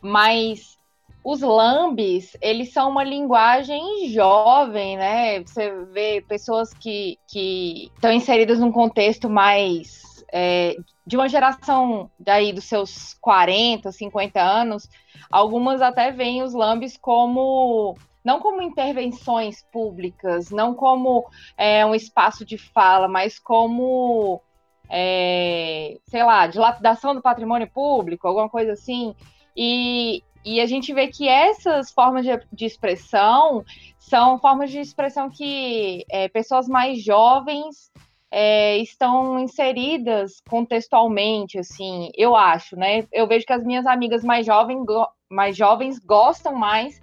[0.00, 0.78] mas
[1.22, 5.40] os lambis, eles são uma linguagem jovem, né?
[5.40, 10.74] Você vê pessoas que, estão inseridas num contexto mais é,
[11.06, 14.88] de uma geração daí dos seus 40, 50 anos,
[15.30, 22.46] algumas até veem os lambis como não como intervenções públicas, não como é, um espaço
[22.46, 24.42] de fala, mas como
[24.88, 29.14] é, sei lá, dilapidação do patrimônio público, alguma coisa assim.
[29.56, 33.64] E, e a gente vê que essas formas de, de expressão
[33.98, 37.90] são formas de expressão que é, pessoas mais jovens
[38.30, 43.06] é, estão inseridas contextualmente, assim, eu acho, né?
[43.12, 44.84] Eu vejo que as minhas amigas mais, jovem,
[45.30, 47.00] mais jovens gostam mais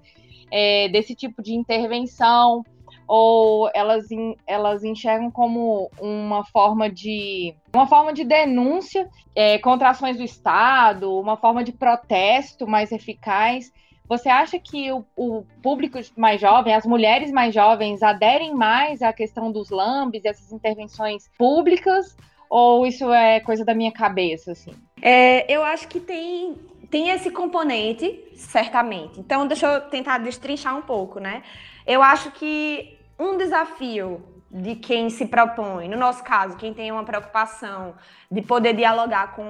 [0.51, 2.63] é, desse tipo de intervenção,
[3.08, 4.06] ou elas,
[4.47, 11.18] elas enxergam como uma forma de uma forma de denúncia é, contra ações do Estado,
[11.20, 13.72] uma forma de protesto mais eficaz.
[14.08, 19.12] Você acha que o, o, público mais jovem, as mulheres mais jovens, aderem mais à
[19.12, 22.16] questão dos lambes essas intervenções públicas?
[22.49, 24.74] Ou isso é coisa da minha cabeça, assim?
[25.01, 26.56] É, eu acho que tem,
[26.89, 29.20] tem esse componente, certamente.
[29.20, 31.41] Então, deixa eu tentar destrinchar um pouco, né?
[31.86, 37.03] Eu acho que um desafio de quem se propõe, no nosso caso, quem tem uma
[37.03, 37.93] preocupação
[38.32, 39.43] de poder dialogar com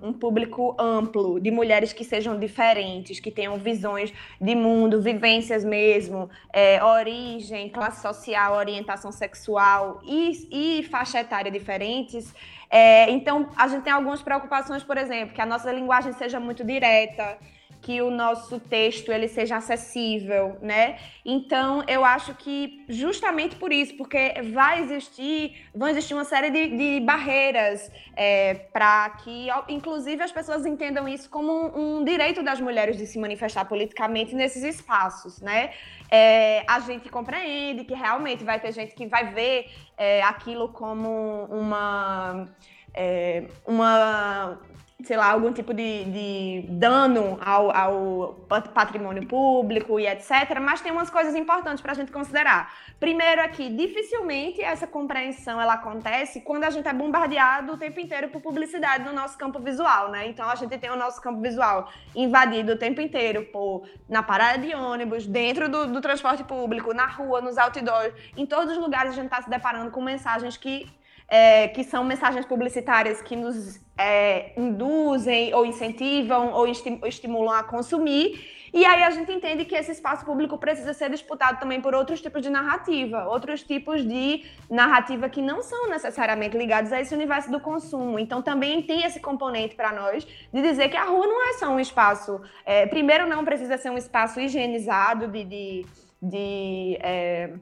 [0.00, 6.30] um público amplo, de mulheres que sejam diferentes, que tenham visões de mundo, vivências mesmo,
[6.52, 12.32] é, origem, classe social, orientação sexual e, e faixa etária diferentes.
[12.70, 16.62] É, então, a gente tem algumas preocupações, por exemplo, que a nossa linguagem seja muito
[16.62, 17.36] direta,
[17.82, 20.98] que o nosso texto ele seja acessível, né?
[21.24, 26.76] Então eu acho que justamente por isso, porque vai existir, vão existir uma série de,
[26.76, 32.60] de barreiras é, para que, inclusive, as pessoas entendam isso como um, um, direito das
[32.60, 35.72] mulheres de se manifestar politicamente nesses espaços, né?
[36.08, 41.48] É, a gente compreende que realmente vai ter gente que vai ver é, aquilo como
[41.50, 42.46] uma
[42.94, 44.60] é, uma
[45.04, 48.34] sei lá, algum tipo de, de dano ao, ao,
[48.74, 50.58] patrimônio público e etc.
[50.60, 52.72] Mas tem umas coisas importantes para a gente considerar.
[53.00, 57.98] Primeiro é que dificilmente essa compreensão ela acontece quando a gente é bombardeado o tempo
[58.00, 60.28] inteiro por publicidade no nosso campo visual, né?
[60.28, 64.58] Então a gente tem o nosso campo visual invadido o tempo inteiro por na parada
[64.58, 69.12] de ônibus, dentro do, do transporte público, na rua, nos outdoors, em todos os lugares
[69.12, 70.88] a gente está se deparando com mensagens que
[71.32, 78.68] é, que são mensagens publicitárias que nos é, induzem ou incentivam ou estimulam a consumir.
[78.70, 82.20] E aí a gente entende que esse espaço público precisa ser disputado também por outros
[82.20, 87.50] tipos de narrativa, outros tipos de narrativa que não são necessariamente ligados a esse universo
[87.50, 88.18] do consumo.
[88.18, 91.70] Então também tem esse componente para nós de dizer que a rua não é só
[91.70, 92.42] um espaço.
[92.66, 95.86] É, primeiro, não precisa ser um espaço higienizado de, de,
[96.20, 97.54] de é,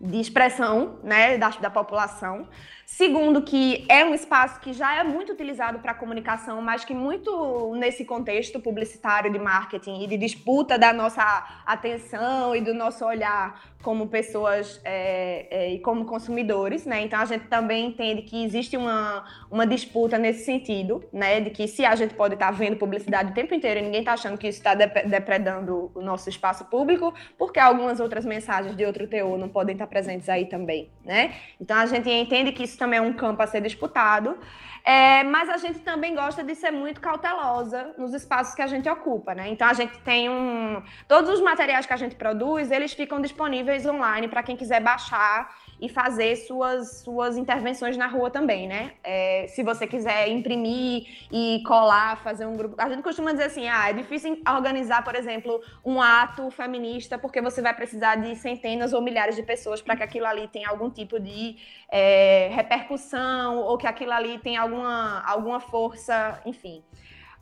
[0.00, 2.46] de expressão né, da, da população.
[2.86, 7.74] Segundo, que é um espaço que já é muito utilizado para comunicação, mas que muito
[7.74, 11.22] nesse contexto publicitário de marketing e de disputa da nossa
[11.66, 17.02] atenção e do nosso olhar como pessoas é, é, e como consumidores, né?
[17.02, 21.40] Então a gente também entende que existe uma, uma disputa nesse sentido, né?
[21.40, 24.00] De que se a gente pode estar tá vendo publicidade o tempo inteiro e ninguém
[24.00, 28.86] está achando que isso está depredando o nosso espaço público, porque algumas outras mensagens de
[28.86, 31.34] outro teor não podem estar presentes aí também, né?
[31.60, 34.38] Então a gente entende que isso também é um campo a ser disputado.
[34.84, 38.86] É, mas a gente também gosta de ser muito cautelosa nos espaços que a gente
[38.86, 39.48] ocupa, né?
[39.48, 40.82] Então a gente tem um.
[41.08, 45.50] Todos os materiais que a gente produz, eles ficam disponíveis online para quem quiser baixar
[45.84, 48.92] e fazer suas, suas intervenções na rua também, né?
[49.04, 52.74] É, se você quiser imprimir e colar, fazer um grupo.
[52.78, 57.42] A gente costuma dizer assim: ah, é difícil organizar, por exemplo, um ato feminista, porque
[57.42, 60.88] você vai precisar de centenas ou milhares de pessoas para que aquilo ali tenha algum
[60.88, 61.56] tipo de
[61.90, 66.82] é, repercussão ou que aquilo ali tenha alguma, alguma força, enfim.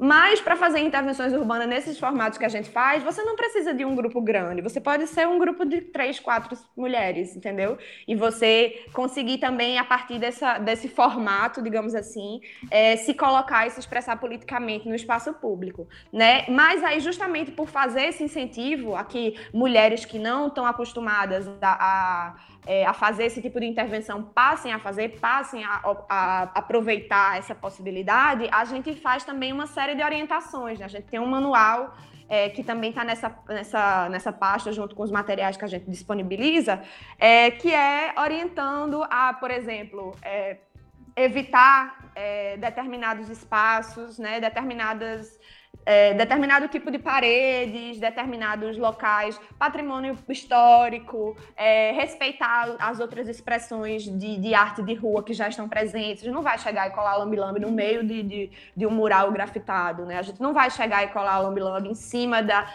[0.03, 3.85] Mas para fazer intervenções urbanas nesses formatos que a gente faz, você não precisa de
[3.85, 4.61] um grupo grande.
[4.61, 7.79] Você pode ser um grupo de três, quatro mulheres, entendeu?
[8.09, 13.71] E você conseguir também, a partir dessa, desse formato, digamos assim, é, se colocar e
[13.71, 16.47] se expressar politicamente no espaço público, né?
[16.49, 21.71] Mas aí, justamente por fazer esse incentivo a que mulheres que não estão acostumadas a,
[21.71, 22.35] a
[22.67, 27.55] é, a fazer esse tipo de intervenção passem a fazer, passem a, a, aproveitar essa
[27.55, 30.79] possibilidade, a gente faz também uma série de orientações.
[30.79, 30.85] Né?
[30.85, 31.97] A gente tem um manual
[32.29, 35.91] é, que também está nessa, nessa, nessa pasta, junto com os materiais que a gente
[35.91, 36.83] disponibiliza,
[37.19, 40.59] é, que é orientando a, por exemplo, é,
[41.17, 45.39] evitar é, determinados espaços, né, determinadas
[45.85, 54.39] é, determinado tipo de paredes, determinados locais, patrimônio histórico, é, respeitar as outras expressões de,
[54.39, 56.25] de, arte de rua que já estão presentes.
[56.25, 60.19] Não vai chegar e colar lambi-lambi no meio de, de, de, um mural grafitado, né?
[60.19, 62.67] A gente não vai chegar e colar lambi-lambi em cima da,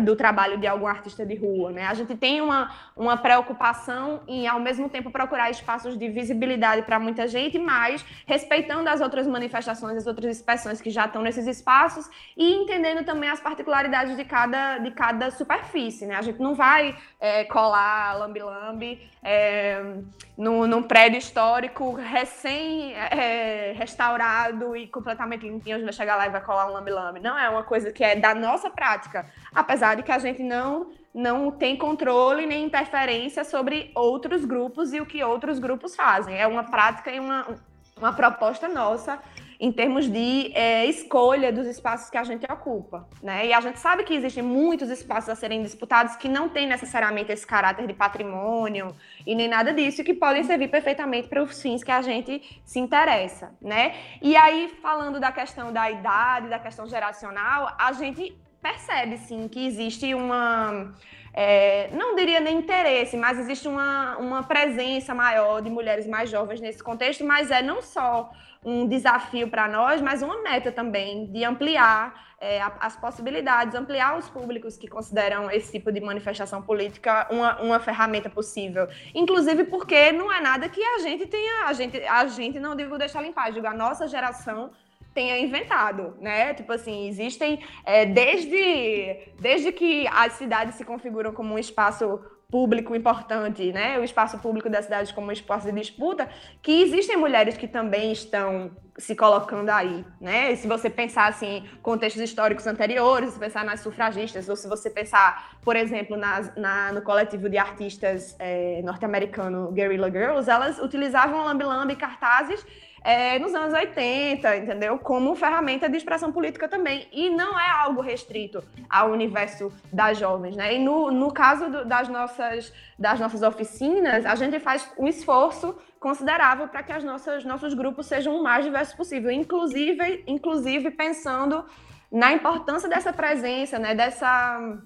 [0.00, 1.86] do trabalho de algum artista de rua, né?
[1.86, 6.98] A gente tem uma, uma preocupação em, ao mesmo tempo, procurar espaços de visibilidade para
[6.98, 12.08] muita gente, mas respeitando as outras manifestações, as outras expressões que já estão nesses espaços
[12.36, 16.16] e entendendo também as particularidades de cada, de cada superfície, né?
[16.16, 19.98] A gente não vai é, colar lambi-lambi é,
[20.36, 26.30] no, num prédio histórico recém-restaurado é, e completamente limpinho, a gente vai chegar lá e
[26.30, 27.20] vai colar um lambi-lambi.
[27.20, 30.88] Não é uma coisa que é da nossa prática, apesar de que a gente não
[31.16, 36.38] não tem controle nem interferência sobre outros grupos e o que outros grupos fazem.
[36.38, 37.56] É uma prática e uma,
[37.96, 39.18] uma proposta nossa
[39.58, 43.46] em termos de é, escolha dos espaços que a gente ocupa, né?
[43.46, 47.32] E a gente sabe que existem muitos espaços a serem disputados que não têm necessariamente
[47.32, 48.94] esse caráter de patrimônio
[49.26, 52.78] e nem nada disso, que podem servir perfeitamente para os fins que a gente se
[52.78, 53.94] interessa, né?
[54.20, 59.66] E aí, falando da questão da idade, da questão geracional, a gente percebe, sim, que
[59.66, 60.92] existe uma...
[61.32, 66.62] É, não diria nem interesse, mas existe uma, uma presença maior de mulheres mais jovens
[66.62, 68.30] nesse contexto, mas é não só
[68.66, 74.28] um desafio para nós, mas uma meta também de ampliar é, as possibilidades, ampliar os
[74.28, 78.88] públicos que consideram esse tipo de manifestação política uma, uma ferramenta possível.
[79.14, 82.98] Inclusive porque não é nada que a gente tenha, a gente, a gente não digo
[82.98, 84.72] deixar limpar, digo a nossa geração
[85.14, 86.52] tenha inventado, né?
[86.52, 92.94] Tipo assim, existem é, desde, desde que as cidades se configuram como um espaço público
[92.94, 96.28] importante, né, o espaço público da cidade como um espaço de disputa,
[96.62, 100.52] que existem mulheres que também estão se colocando aí, né?
[100.52, 104.88] E se você pensar assim, contextos históricos anteriores, se pensar nas sufragistas, ou se você
[104.88, 111.44] pensar, por exemplo, nas, na, no coletivo de artistas é, norte-americano Guerrilla Girls, elas utilizavam
[111.44, 112.64] lambi-lambi cartazes
[113.02, 114.98] é, nos anos 80, entendeu?
[114.98, 117.06] Como ferramenta de expressão política também.
[117.12, 120.74] E não é algo restrito ao universo das jovens, né?
[120.74, 125.76] E no, no caso do, das, nossas, das nossas oficinas, a gente faz um esforço
[126.00, 131.64] considerável para que as nossas, nossos grupos sejam o mais diversos possível, inclusive, inclusive pensando
[132.10, 133.94] na importância dessa presença, né?
[133.94, 134.78] Dessa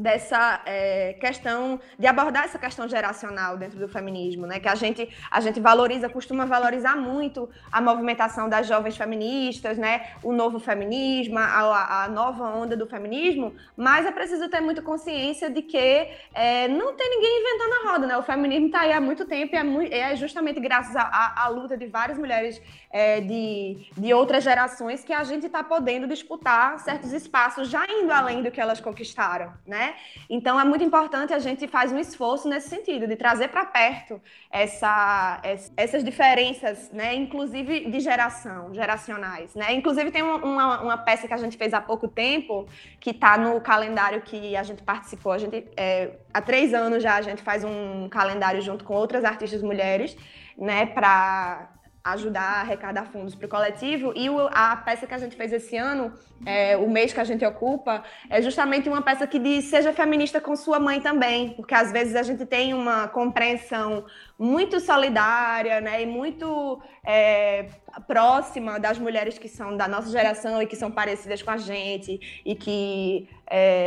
[0.00, 4.58] dessa é, questão de abordar essa questão geracional dentro do feminismo, né?
[4.58, 10.12] Que a gente a gente valoriza, costuma valorizar muito a movimentação das jovens feministas, né?
[10.22, 15.50] O novo feminismo, a, a nova onda do feminismo, mas é preciso ter muita consciência
[15.50, 18.16] de que é, não tem ninguém inventando a roda, né?
[18.16, 21.76] O feminismo está aí há muito tempo e é, muito, é justamente graças à luta
[21.76, 27.12] de várias mulheres é, de, de outras gerações que a gente está podendo disputar certos
[27.12, 29.89] espaços já indo além do que elas conquistaram, né?
[30.28, 34.20] Então é muito importante a gente faz um esforço nesse sentido de trazer para perto
[34.50, 35.40] essa,
[35.76, 37.14] essas diferenças, né?
[37.14, 39.72] Inclusive de geração, geracionais, né?
[39.74, 42.66] Inclusive tem uma, uma peça que a gente fez há pouco tempo
[42.98, 45.32] que está no calendário que a gente participou.
[45.32, 49.24] A gente é, há três anos já a gente faz um calendário junto com outras
[49.24, 50.16] artistas mulheres,
[50.56, 50.86] né?
[50.86, 54.12] Para ajudar a arrecadar fundos para o coletivo.
[54.16, 56.12] E o, a peça que a gente fez esse ano,
[56.46, 60.40] é, o mês que a gente ocupa, é justamente uma peça que diz seja feminista
[60.40, 64.04] com sua mãe também, porque às vezes a gente tem uma compreensão
[64.38, 67.66] muito solidária né, e muito é,
[68.06, 72.42] próxima das mulheres que são da nossa geração e que são parecidas com a gente
[72.44, 73.28] e que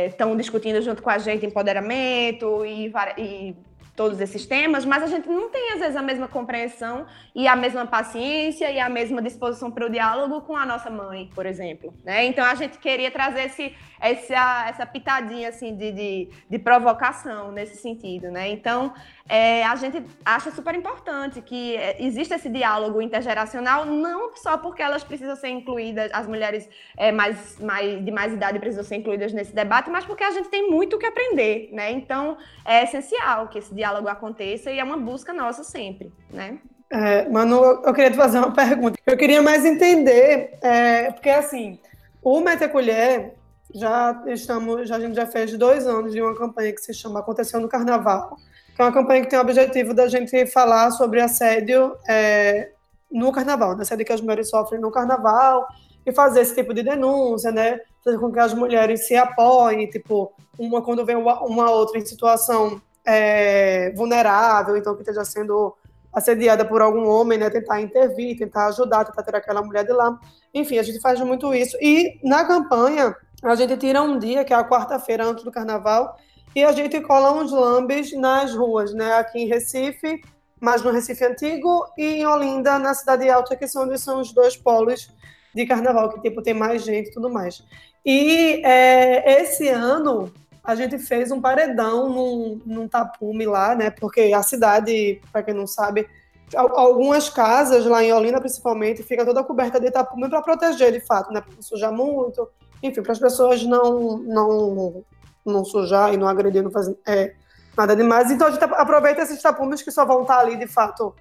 [0.08, 3.56] estão é, discutindo junto com a gente empoderamento e, e
[3.96, 7.54] todos esses temas, mas a gente não tem, às vezes, a mesma compreensão e a
[7.54, 11.94] mesma paciência e a mesma disposição para o diálogo com a nossa mãe, por exemplo.
[12.04, 12.24] Né?
[12.26, 17.76] Então, a gente queria trazer esse, essa, essa pitadinha assim, de, de, de provocação nesse
[17.76, 18.30] sentido.
[18.30, 18.48] Né?
[18.48, 18.92] Então,
[19.26, 24.82] é, a gente acha super importante que é, exista esse diálogo intergeracional, não só porque
[24.82, 29.32] elas precisam ser incluídas, as mulheres é, mais, mais, de mais idade precisam ser incluídas
[29.32, 31.90] nesse debate, mas porque a gente tem muito o que aprender, né?
[31.90, 36.58] Então, é essencial que esse diálogo aconteça e é uma busca nossa sempre, né?
[36.90, 38.98] É, Manu, eu queria te fazer uma pergunta.
[39.06, 41.80] Eu queria mais entender, é, porque assim,
[42.22, 43.34] o Meta Colher
[43.74, 47.20] já estamos, já, a gente já fez dois anos de uma campanha que se chama
[47.20, 48.36] Aconteceu no Carnaval,
[48.74, 52.70] que é uma campanha que tem o objetivo da gente falar sobre assédio é,
[53.10, 53.82] no carnaval, né?
[53.82, 55.66] assédio que as mulheres sofrem no carnaval,
[56.06, 57.80] e fazer esse tipo de denúncia, né?
[58.04, 62.80] Fazer com que as mulheres se apoiem, tipo, uma quando uma, uma outra em situação
[63.04, 65.74] é, vulnerável, então que esteja sendo
[66.12, 67.48] assediada por algum homem, né?
[67.48, 70.18] Tentar intervir, tentar ajudar, tentar ter aquela mulher de lá.
[70.52, 71.76] Enfim, a gente faz muito isso.
[71.80, 76.16] E na campanha, a gente tira um dia, que é a quarta-feira antes do carnaval,
[76.54, 79.14] e a gente cola uns lambes nas ruas, né?
[79.14, 80.20] Aqui em Recife,
[80.60, 84.56] mas no Recife Antigo, e em Olinda, na Cidade Alta, que são, são os dois
[84.56, 85.10] polos
[85.54, 87.62] de carnaval, que tipo, tem mais gente e tudo mais.
[88.04, 90.32] E é, esse ano
[90.62, 93.90] a gente fez um paredão num, num tapume lá, né?
[93.90, 96.08] Porque a cidade, para quem não sabe,
[96.54, 101.32] algumas casas lá em Olinda, principalmente, fica toda coberta de tapume para proteger, de fato,
[101.32, 101.40] né?
[101.40, 102.48] Para sujar muito,
[102.82, 105.04] enfim, para as pessoas não, não
[105.44, 107.34] não sujar e não agredir, não fazer é,
[107.76, 108.30] nada demais.
[108.30, 111.14] Então a gente aproveita esses tapumes que só vão estar ali, de fato,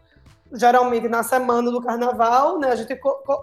[0.53, 2.71] geralmente na semana do carnaval, né?
[2.71, 2.93] A gente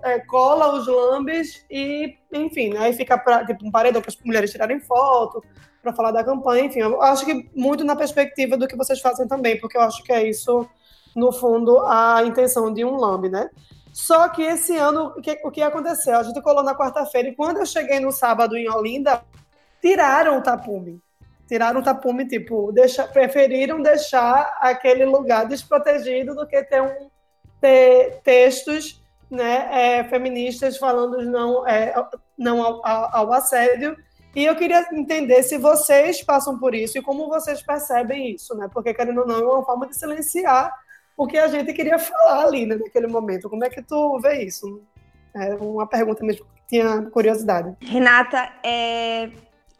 [0.04, 2.80] é, cola os lambes e, enfim, né?
[2.80, 5.42] aí fica pra, tipo, um paredão para as mulheres tirarem foto,
[5.82, 6.80] para falar da campanha, enfim.
[6.80, 10.12] Eu acho que muito na perspectiva do que vocês fazem também, porque eu acho que
[10.12, 10.68] é isso,
[11.14, 13.50] no fundo, a intenção de um lambe, né?
[13.92, 16.16] Só que esse ano, o que, o que aconteceu?
[16.16, 19.22] A gente colou na quarta-feira e quando eu cheguei no sábado em Olinda,
[19.80, 21.00] tiraram o tapume.
[21.46, 27.10] Tiraram o tapume, tipo, deixa, preferiram deixar aquele lugar desprotegido do que ter, um,
[27.60, 31.94] ter textos né, é, feministas falando não, é,
[32.38, 33.96] não ao, ao, assédio.
[34.34, 38.68] E eu queria entender se vocês passam por isso e como vocês percebem isso, né?
[38.72, 40.72] Porque, querendo ou não, é uma forma de silenciar
[41.16, 43.50] o que a gente queria falar ali, né, naquele momento.
[43.50, 44.82] Como é que tu vê isso?
[45.34, 47.76] É uma pergunta mesmo que tinha curiosidade.
[47.80, 49.30] Renata, é,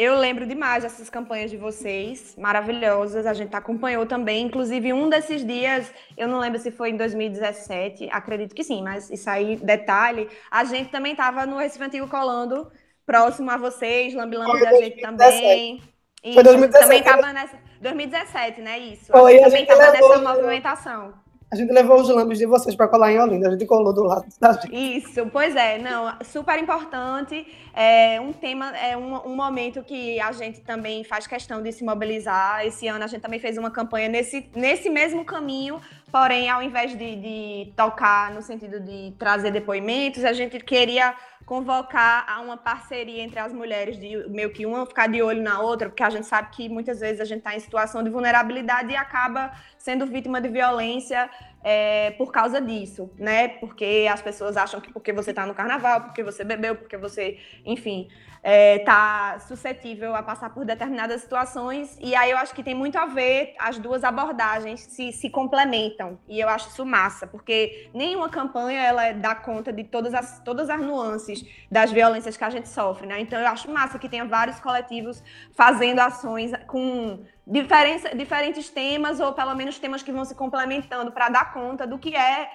[0.00, 3.26] eu lembro demais dessas campanhas de vocês, maravilhosas.
[3.26, 4.46] A gente acompanhou também.
[4.46, 9.10] Inclusive, um desses dias, eu não lembro se foi em 2017, acredito que sim, mas
[9.10, 10.26] isso aí, detalhe.
[10.50, 12.72] A gente também estava no Recife Antigo colando,
[13.04, 15.82] próximo a vocês, lambi-lambi da gente também.
[16.24, 16.82] Isso, Foi 2017.
[16.82, 17.58] Também estava nessa.
[17.82, 18.78] 2017, né?
[18.78, 19.12] Isso.
[19.12, 21.12] Foi, também estava nessa movimentação.
[21.52, 24.04] A gente levou os lambes de vocês para colar em Olinda, a gente colou do
[24.04, 24.72] lado da gente.
[24.72, 27.44] Isso, pois é, não, super importante.
[27.74, 31.82] É um tema, é um, um, momento que a gente também faz questão de se
[31.82, 32.64] mobilizar.
[32.64, 35.80] Esse ano a gente também fez uma campanha nesse, nesse mesmo caminho,
[36.10, 41.14] porém, ao invés de, de tocar no sentido de trazer depoimentos, a gente queria
[41.46, 45.60] convocar a uma parceria entre as mulheres, de meio que uma ficar de olho na
[45.60, 48.92] outra, porque a gente sabe que muitas vezes a gente está em situação de vulnerabilidade
[48.92, 51.28] e acaba sendo vítima de violência
[51.62, 53.48] é, por causa disso, né?
[53.48, 57.38] Porque as pessoas acham que porque você está no carnaval, porque você bebeu, porque você,
[57.64, 58.08] enfim,
[58.42, 61.96] está é, tá suscetível a passar por determinadas situações.
[62.00, 66.18] E aí eu acho que tem muito a ver, as duas abordagens se, se complementam.
[66.26, 70.70] E eu acho isso massa, porque nenhuma campanha ela dá conta de todas as, todas
[70.70, 73.20] as nuances das violências que a gente sofre, né?
[73.20, 75.22] Então eu acho massa que tenha vários coletivos
[75.52, 81.28] fazendo ações com diferentes, diferentes temas, ou pelo menos temas que vão se complementando para
[81.28, 82.48] dar conta do que é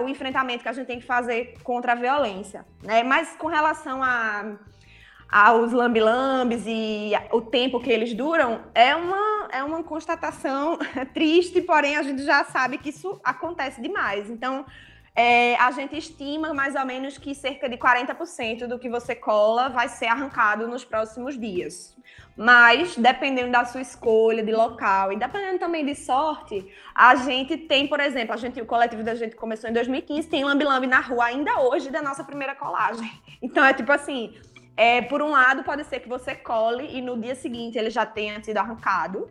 [0.00, 2.64] o enfrentamento que a gente tem que fazer contra a violência.
[2.84, 3.02] Né?
[3.02, 4.56] Mas com relação a
[5.32, 10.78] aos lambilambes e o tempo que eles duram, é uma, é uma constatação
[11.14, 14.28] triste, porém a gente já sabe que isso acontece demais.
[14.28, 14.66] Então,
[15.16, 19.70] é, a gente estima mais ou menos que cerca de 40% do que você cola
[19.70, 21.96] vai ser arrancado nos próximos dias.
[22.36, 27.86] Mas, dependendo da sua escolha de local e dependendo também de sorte, a gente tem,
[27.86, 31.26] por exemplo, a gente, o coletivo da gente começou em 2015, tem lambi-lambi na rua
[31.26, 33.10] ainda hoje da nossa primeira colagem.
[33.44, 34.32] Então, é tipo assim,
[34.76, 38.06] é, por um lado, pode ser que você cole e no dia seguinte ele já
[38.06, 39.28] tenha sido arrancado.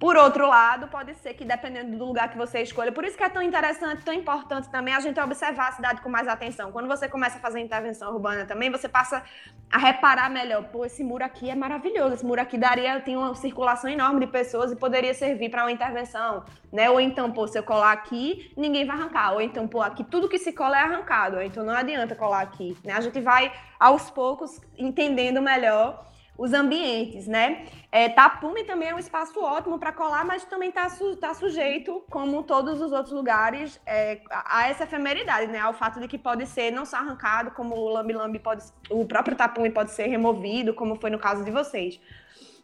[0.00, 3.22] Por outro lado, pode ser que dependendo do lugar que você escolha, por isso que
[3.22, 6.72] é tão interessante, tão importante também a gente observar a cidade com mais atenção.
[6.72, 9.22] Quando você começa a fazer intervenção urbana também, você passa
[9.70, 13.34] a reparar melhor, pô, esse muro aqui é maravilhoso, esse muro aqui daria, tem uma
[13.34, 16.88] circulação enorme de pessoas e poderia servir para uma intervenção, né?
[16.88, 19.34] Ou então, pô, se eu colar aqui, ninguém vai arrancar.
[19.34, 22.74] Ou então, pô, aqui tudo que se cola é arrancado, então não adianta colar aqui,
[22.82, 22.94] né?
[22.94, 26.09] A gente vai aos poucos entendendo melhor
[26.40, 27.66] os ambientes, né?
[27.92, 32.02] É, Tapume também é um espaço ótimo para colar, mas também está su tá sujeito,
[32.08, 35.58] como todos os outros lugares, é, a, essa efemeridade, né?
[35.58, 39.36] Ao fato de que pode ser não só arrancado, como o lambi-lambi pode, o próprio
[39.36, 42.00] tapume pode ser removido, como foi no caso de vocês.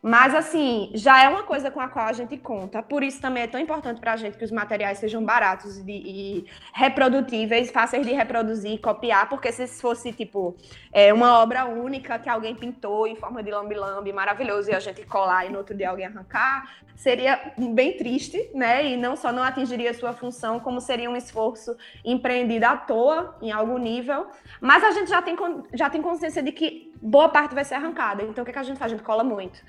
[0.06, 2.80] Mas, assim, já é uma coisa com a qual a gente conta.
[2.80, 6.46] Por isso também é tão importante para a gente que os materiais sejam baratos e,
[6.72, 10.54] reprodutíveis, fáceis de reproduzir e copiar, porque se fosse, tipo,
[10.92, 15.04] é, uma obra única que alguém pintou em forma de lambi-lambi maravilhoso e a gente
[15.04, 18.86] colar e no outro dia alguém arrancar, seria bem triste, né?
[18.86, 23.50] E não só não atingiria sua função, como seria um esforço empreendido à toa, em
[23.50, 24.28] algum nível.
[24.60, 25.36] Mas a gente já tem,
[25.74, 28.22] já tem consciência de que boa parte vai ser arrancada.
[28.22, 28.92] Então, o que, é que a gente faz?
[28.92, 29.60] A gente cola muito.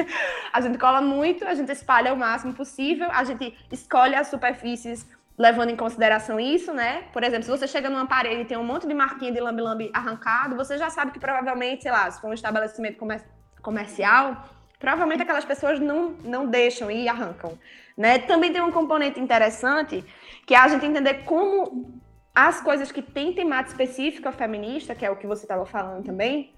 [0.52, 5.06] a gente cola muito, a gente espalha o máximo possível, a gente escolhe as superfícies
[5.36, 7.04] levando em consideração isso, né?
[7.12, 9.90] Por exemplo, se você chega numa parede e tem um monte de marquinha de lambi-lambi
[9.92, 13.24] arrancado, você já sabe que provavelmente, sei lá, se for um estabelecimento comer
[13.60, 14.44] comercial,
[14.78, 17.58] provavelmente aquelas pessoas não, não deixam e arrancam,
[17.96, 18.18] né?
[18.20, 20.04] Também tem um componente interessante
[20.46, 22.00] que é a gente entender como
[22.34, 26.52] as coisas que têm temática específica feminista, que é o que você estava falando também,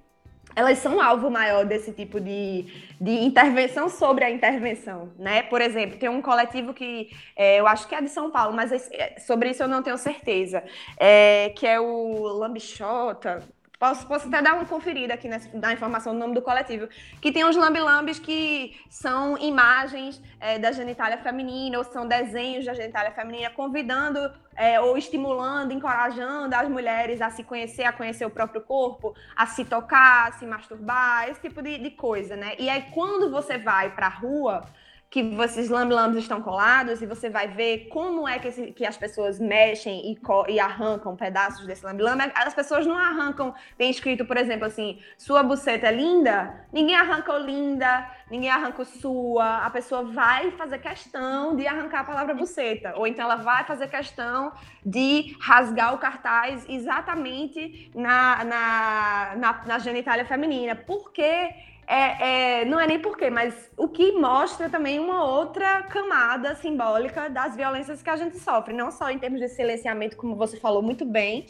[0.57, 2.65] elas são alvo maior desse tipo de,
[2.99, 5.43] de intervenção sobre a intervenção, né?
[5.43, 8.73] Por exemplo, tem um coletivo que é, eu acho que é de São Paulo, mas
[8.73, 10.65] é, sobre isso eu não tenho certeza,
[10.97, 13.43] é, que é o Lambichota,
[13.79, 16.89] Posso, posso até dar uma conferida aqui nessa, na informação do nome do coletivo,
[17.21, 22.73] que tem os lambilambes que são imagens é, da genitália feminina, ou são desenhos da
[22.73, 28.31] genitália feminina, convidando é, ou estimulando, encorajando as mulheres a se conhecer, a conhecer o
[28.31, 32.55] próprio corpo, a se tocar, a se masturbar, esse tipo de, de coisa, né?
[32.59, 34.65] E aí, quando você vai para a rua,
[35.09, 38.97] que esses lamb estão colados e você vai ver como é que, esse, que as
[38.97, 40.19] pessoas mexem e,
[40.53, 42.01] e arrancam pedaços desse lamb
[42.35, 47.33] As pessoas não arrancam, tem escrito, por exemplo, assim, sua buceta é linda, ninguém arranca
[47.33, 52.35] o linda, ninguém arranca o sua, a pessoa vai fazer questão de arrancar a palavra
[52.35, 54.53] buceta, ou então ela vai fazer questão
[54.85, 61.55] de rasgar o cartaz exatamente na, na, na, na genitália feminina, porque
[61.87, 67.31] é, é, não é nem porquê, mas o que mostra também uma outra camada simbólica
[67.31, 70.83] das violências que a gente sofre, não só em termos de silenciamento, como você falou
[70.83, 71.47] muito bem,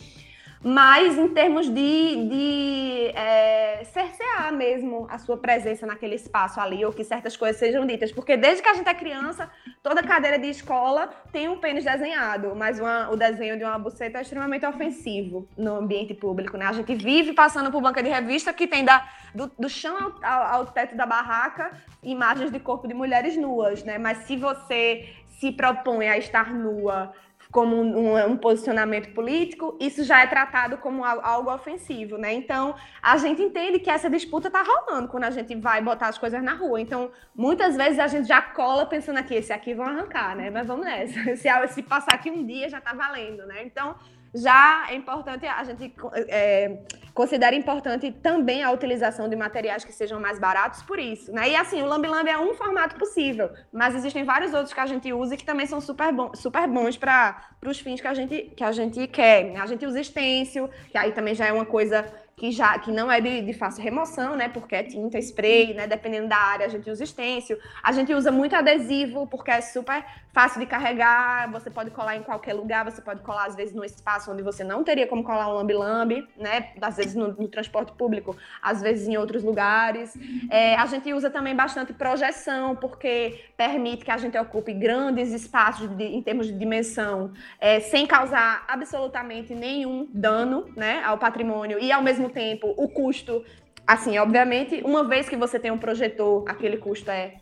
[0.66, 6.92] mas em termos de, de é, cercear mesmo a sua presença naquele espaço ali, ou
[6.92, 8.10] que certas coisas sejam ditas.
[8.10, 9.48] Porque desde que a gente é criança,
[9.80, 14.18] toda cadeira de escola tem um pênis desenhado, mas uma, o desenho de uma buceta
[14.18, 16.66] é extremamente ofensivo no ambiente público, né?
[16.66, 20.24] A gente vive passando por banca de revista que tem da, do, do chão ao,
[20.28, 23.98] ao, ao teto da barraca imagens de corpo de mulheres nuas, né?
[23.98, 27.12] Mas se você se propõe a estar nua
[27.56, 32.34] como um, um, posicionamento político, isso já é tratado como algo ofensivo, né?
[32.34, 36.18] Então, a gente entende que essa disputa está rolando quando a gente vai botar as
[36.18, 36.78] coisas na rua.
[36.78, 40.50] Então, muitas vezes a gente já cola pensando aqui, esse aqui vão arrancar, né?
[40.50, 41.16] Mas vamos nessa.
[41.34, 43.64] Se, se passar aqui um dia, já está valendo, né?
[43.64, 43.96] Então,
[44.36, 45.94] já é importante, a gente
[46.28, 46.78] é,
[47.14, 51.48] considera importante também a utilização de materiais que sejam mais baratos por isso, né?
[51.48, 54.86] E assim, o Lambi Lambi é um formato possível, mas existem vários outros que a
[54.86, 58.14] gente usa e que também são super, bom, super bons para os fins que a,
[58.14, 59.56] gente, que a gente quer.
[59.56, 62.04] A gente usa stencil, que aí também já é uma coisa
[62.38, 64.46] que já que não é de, de, fácil remoção, né?
[64.46, 65.86] Porque é tinta, spray, né?
[65.86, 67.58] Dependendo da área, a gente usa stencil.
[67.82, 71.50] A gente usa muito adesivo, porque é super fácil de carregar.
[71.50, 74.62] Você pode colar em qualquer lugar, você pode colar, às vezes, no espaço onde você
[74.62, 76.72] não teria como colar um lambi-lambi, né?
[76.78, 80.14] Às vezes no, no, transporte público, às vezes em outros lugares.
[80.50, 85.88] É, a gente usa também bastante projeção, porque permite que a gente ocupe grandes espaços
[85.96, 91.90] de, em termos de dimensão, é, sem causar absolutamente nenhum dano né, ao patrimônio e,
[91.90, 93.44] ao mesmo mesmo tempo, o custo,
[93.86, 97.34] assim, obviamente, uma vez que você tem um projetor, aquele custo é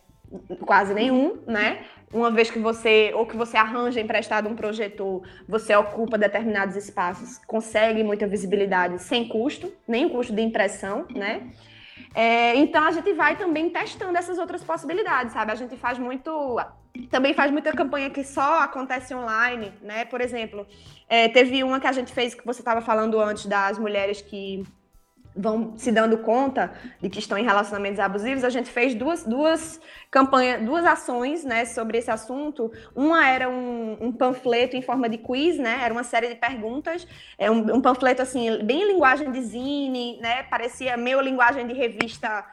[0.66, 1.84] quase nenhum, né?
[2.12, 7.38] Uma vez que você, ou que você arranja emprestado um projetor, você ocupa determinados espaços,
[7.46, 11.50] consegue muita visibilidade sem custo, nem custo de impressão, né?
[12.14, 15.52] É, então a gente vai também testando essas outras possibilidades, sabe?
[15.52, 16.56] A gente faz muito,
[17.10, 20.04] também faz muita campanha que só acontece online, né?
[20.04, 20.66] Por exemplo,
[21.08, 24.62] é, teve uma que a gente fez que você estava falando antes das mulheres que
[25.36, 29.80] vão se dando conta de que estão em relacionamentos abusivos, a gente fez duas, duas
[30.10, 32.70] campanhas, duas ações né, sobre esse assunto.
[32.94, 35.80] Uma era um, um, panfleto em forma de quiz, né?
[35.82, 37.06] Era uma série de perguntas,
[37.36, 40.44] é um, um panfleto assim, bem em linguagem de zine, né?
[40.44, 42.44] Parecia meio linguagem de revista.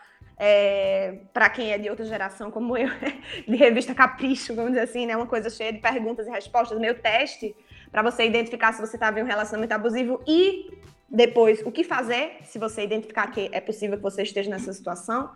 [0.44, 2.90] É, para quem é de outra geração como eu,
[3.48, 5.16] de revista Capricho, vamos dizer assim, né?
[5.16, 7.56] Uma coisa cheia de perguntas e respostas, meio teste,
[7.92, 12.38] para você identificar se você estava em um relacionamento abusivo e depois, o que fazer
[12.43, 15.30] se você identificar que é possível que você esteja nessa situação.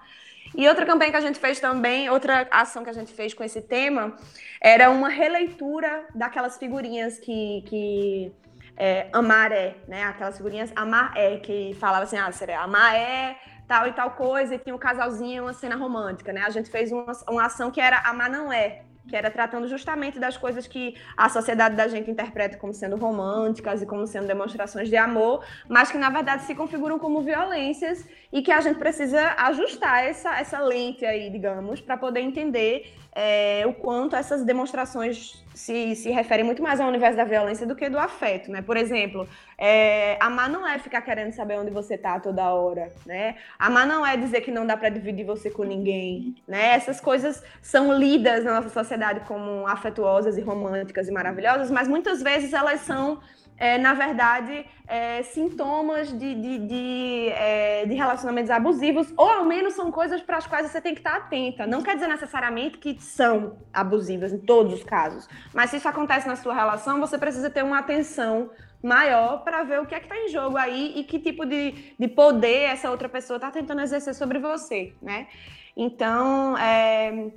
[0.55, 3.43] E outra campanha que a gente fez também, outra ação que a gente fez com
[3.43, 4.15] esse tema,
[4.61, 8.32] era uma releitura daquelas figurinhas que, que
[8.78, 10.03] é, amar é, né?
[10.03, 14.55] Aquelas figurinhas amar é, que falava assim, ah, seria amar é tal e tal coisa,
[14.55, 16.43] e tinha um casalzinho, uma cena romântica, né?
[16.45, 20.20] A gente fez uma, uma ação que era amar não é, que era tratando justamente
[20.20, 24.89] das coisas que a sociedade da gente interpreta como sendo românticas e como sendo demonstrações
[24.89, 29.36] de amor, mas que na verdade se configuram como violências e que a gente precisa
[29.38, 35.95] ajustar essa, essa lente aí, digamos, para poder entender é, o quanto essas demonstrações se,
[35.95, 38.61] se referem muito mais ao universo da violência do que do afeto, né?
[38.61, 39.26] Por exemplo,
[39.57, 43.36] é, amar não é ficar querendo saber onde você tá toda hora, né?
[43.57, 46.74] Amar não é dizer que não dá para dividir você com ninguém, né?
[46.74, 52.22] Essas coisas são lidas na nossa sociedade como afetuosas e românticas e maravilhosas, mas muitas
[52.22, 53.22] vezes elas são
[53.58, 59.74] é, na verdade, é, sintomas de, de, de, é, de, relacionamentos abusivos, ou ao menos
[59.74, 61.66] são coisas para as quais você tem que estar atenta.
[61.66, 66.28] Não quer dizer necessariamente que são abusivas em todos os casos, mas se isso acontece
[66.28, 68.49] na sua relação, você precisa ter uma atenção
[68.84, 71.95] maior para ver o que é que está em jogo aí e que tipo de,
[71.97, 75.28] de poder essa outra pessoa está tentando exercer sobre você, né?
[75.76, 77.32] Então, é,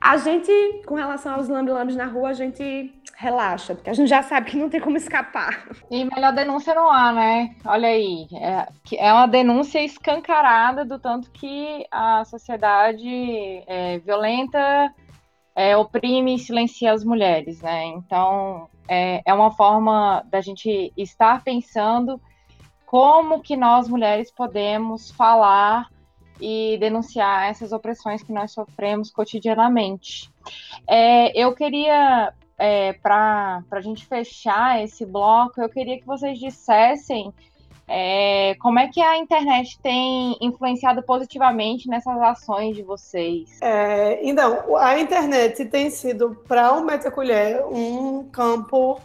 [0.00, 0.50] a gente,
[0.86, 4.56] com relação aos lambi-lambis na rua, a gente relaxa, porque a gente já sabe que
[4.56, 5.66] não tem como escapar.
[5.90, 7.56] E melhor denúncia não há, né?
[7.64, 14.94] Olha aí, é, é uma denúncia escancarada do tanto que a sociedade é, violenta,
[15.52, 17.86] é, oprime e silencia as mulheres, né?
[17.86, 22.20] Então, é, é uma forma da gente estar pensando
[22.86, 25.88] como que nós mulheres podemos falar
[26.40, 30.30] e denunciar essas opressões que nós sofremos cotidianamente.
[30.86, 37.32] É, eu queria, é, para a gente fechar esse bloco, eu queria que vocês dissessem
[37.90, 43.58] é, como é que a internet tem influenciado positivamente nessas ações de vocês?
[43.62, 49.00] É, então, a internet tem sido, para o Metacolher, um campo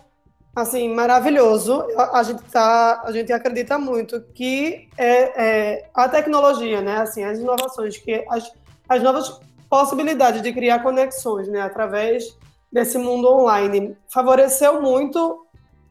[0.54, 1.88] assim, maravilhoso.
[1.98, 7.24] A, a, gente tá, a gente acredita muito que é, é, a tecnologia, né, assim,
[7.24, 8.52] as inovações, que as,
[8.90, 9.40] as novas
[9.70, 12.38] possibilidades de criar conexões, né, através
[12.74, 15.46] desse mundo online, favoreceu muito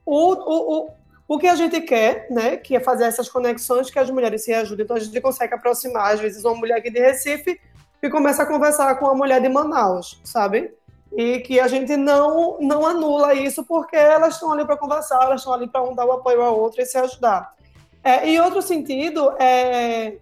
[0.05, 0.91] o, o, o
[1.29, 4.53] O que a gente quer, né, que é fazer essas conexões que as mulheres se
[4.53, 4.85] ajudem.
[4.85, 7.59] Então a gente consegue aproximar, às vezes, uma mulher aqui de Recife
[8.03, 10.75] e começa a conversar com uma mulher de Manaus, sabe?
[11.13, 15.41] E que a gente não, não anula isso porque elas estão ali para conversar, elas
[15.41, 17.55] estão ali para um dar o apoio à outra e se ajudar.
[18.03, 20.19] É, em outro sentido, é,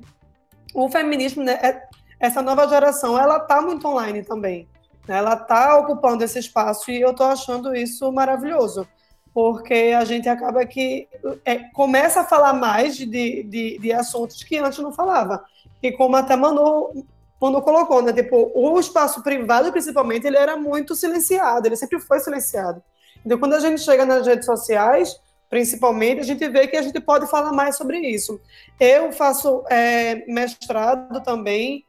[0.75, 1.83] o feminismo, né, é,
[2.21, 4.69] essa nova geração, ela está muito online também.
[5.09, 8.87] Ela está ocupando esse espaço e eu estou achando isso maravilhoso,
[9.35, 11.09] porque a gente acaba que
[11.45, 15.45] é, começa a falar mais de, de, de, assuntos que antes não falava.
[15.83, 17.07] E como até Manu,
[17.41, 18.13] Manu colocou, né?
[18.13, 22.83] Tipo, o espaço privado, principalmente, ele era muito silenciado, ele sempre foi silenciado.
[23.25, 27.01] Então, quando a gente chega nas redes sociais, principalmente, a gente vê que a gente
[27.01, 28.41] pode falar mais sobre isso.
[28.79, 31.85] Eu faço é, mestrado também,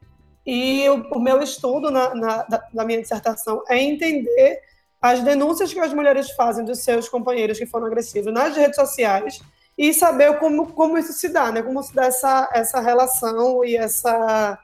[0.46, 4.60] e o, o meu estudo na, na, na, minha dissertação é entender
[5.02, 9.40] as denúncias que as mulheres fazem dos seus companheiros que foram agressivos nas redes sociais
[9.78, 11.62] e saber como, como isso se dá, né?
[11.62, 14.60] Como se dá essa, essa relação e essa,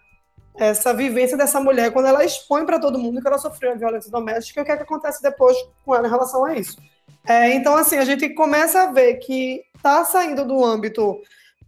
[0.55, 4.59] essa vivência dessa mulher quando ela expõe para todo mundo que ela sofreu violência doméstica
[4.59, 5.55] e o que, é que acontece depois
[5.85, 6.77] com ela em relação a isso.
[7.27, 11.19] É, então, assim, a gente começa a ver que está saindo do âmbito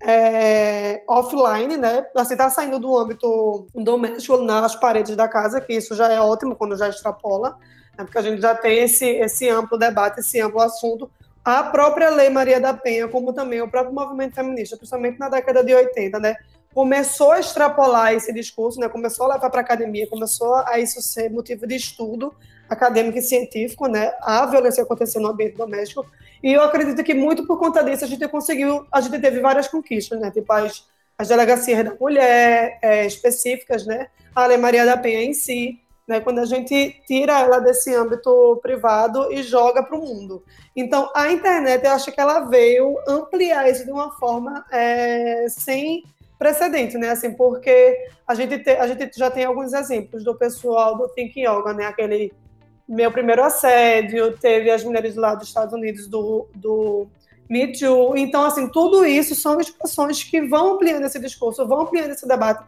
[0.01, 2.05] é, offline, né?
[2.15, 6.55] Assim, está saindo do âmbito doméstico nas paredes da casa, que isso já é ótimo
[6.55, 7.57] quando já extrapola,
[7.97, 8.05] né?
[8.05, 11.09] porque a gente já tem esse, esse amplo debate, esse amplo assunto.
[11.43, 15.63] A própria Lei Maria da Penha, como também o próprio movimento feminista, principalmente na década
[15.63, 16.35] de 80, né?
[16.73, 18.87] Começou a extrapolar esse discurso, né?
[18.87, 22.33] Começou a levar para academia, começou a isso ser motivo de estudo
[22.69, 26.05] acadêmico e científico, né, a violência acontecendo no ambiente doméstico.
[26.41, 29.67] E eu acredito que muito por conta disso a gente conseguiu, a gente teve várias
[29.67, 30.85] conquistas, né, tipo as,
[31.17, 36.19] as delegacias da mulher é, específicas, né, a Lei Maria da Penha em si, né,
[36.19, 40.43] quando a gente tira ela desse âmbito privado e joga para o mundo.
[40.75, 46.03] Então, a internet, eu acho que ela veio ampliar isso de uma forma é, sem
[46.39, 47.09] precedente, né?
[47.09, 51.41] Assim, porque a gente, te, a gente já tem alguns exemplos do pessoal do Think
[51.41, 51.85] Yoga, né?
[51.85, 52.31] Aquele
[52.89, 57.07] meu primeiro assédio, teve as mulheres lá dos Estados Unidos do, do
[57.47, 58.17] Me Too.
[58.17, 62.63] Então, assim, tudo isso são expressões que vão ampliando esse discurso, vão ampliando esse debate.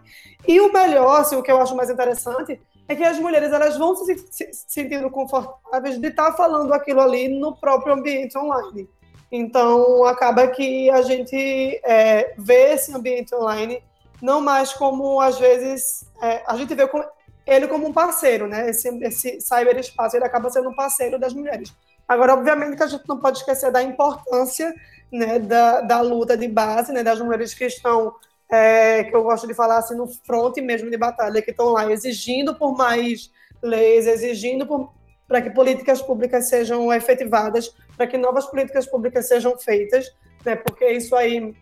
[0.48, 3.78] E o melhor, assim, o que eu acho mais interessante, é que as mulheres elas
[3.78, 8.88] vão se, se sentindo confortáveis de estar falando aquilo ali no próprio ambiente online.
[9.32, 13.82] Então, acaba que a gente é, vê esse ambiente online
[14.22, 17.04] não mais como, às vezes, é, a gente vê como,
[17.52, 18.70] ele como um parceiro, né?
[18.70, 21.74] Esse, esse cyberespaço, ele acaba sendo um parceiro das mulheres.
[22.08, 24.74] Agora, obviamente que a gente não pode esquecer da importância
[25.12, 28.16] né, da, da luta de base, né, das mulheres que estão,
[28.52, 31.92] é, que eu gosto de falar assim, no front mesmo de batalha, que estão lá
[31.92, 33.32] exigindo por mais
[33.62, 34.90] leis, exigindo
[35.28, 40.12] para que políticas públicas sejam efetivadas, para que novas políticas públicas sejam feitas,
[40.46, 41.54] né, porque isso aí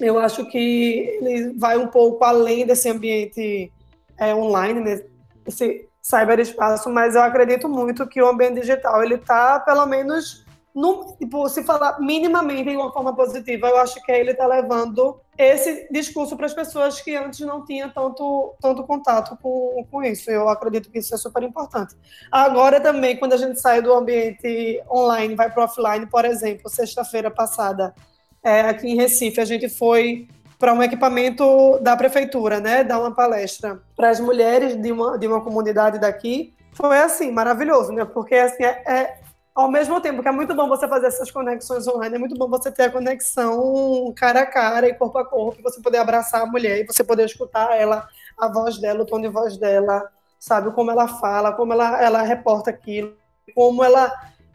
[0.00, 3.72] eu acho que ele vai um pouco além desse ambiente
[4.18, 5.04] é, online, né,
[5.46, 11.16] esse cyberespaço, mas eu acredito muito que o ambiente digital ele está pelo menos no,
[11.16, 15.86] tipo, se falar minimamente de uma forma positiva, eu acho que ele está levando esse
[15.90, 20.30] discurso para as pessoas que antes não tinham tanto, tanto contato com, com isso.
[20.30, 21.94] Eu acredito que isso é super importante.
[22.30, 27.30] Agora também, quando a gente sai do ambiente online, vai para offline, por exemplo, sexta-feira
[27.30, 27.94] passada,
[28.42, 30.26] é, aqui em Recife, a gente foi
[30.64, 35.26] para um equipamento da prefeitura, né, dar uma palestra para as mulheres de uma, de
[35.26, 36.54] uma comunidade daqui.
[36.72, 38.06] Foi assim, maravilhoso, né?
[38.06, 39.18] Porque assim, é, é,
[39.54, 42.48] ao mesmo tempo que é muito bom você fazer essas conexões online, é muito bom
[42.48, 46.46] você ter a conexão cara a cara e corpo a corpo, você poder abraçar a
[46.46, 48.08] mulher e você poder escutar ela,
[48.38, 50.02] a voz dela, o tom de voz dela,
[50.40, 53.14] sabe como ela fala, como ela, ela reporta aquilo,
[53.54, 54.10] como ela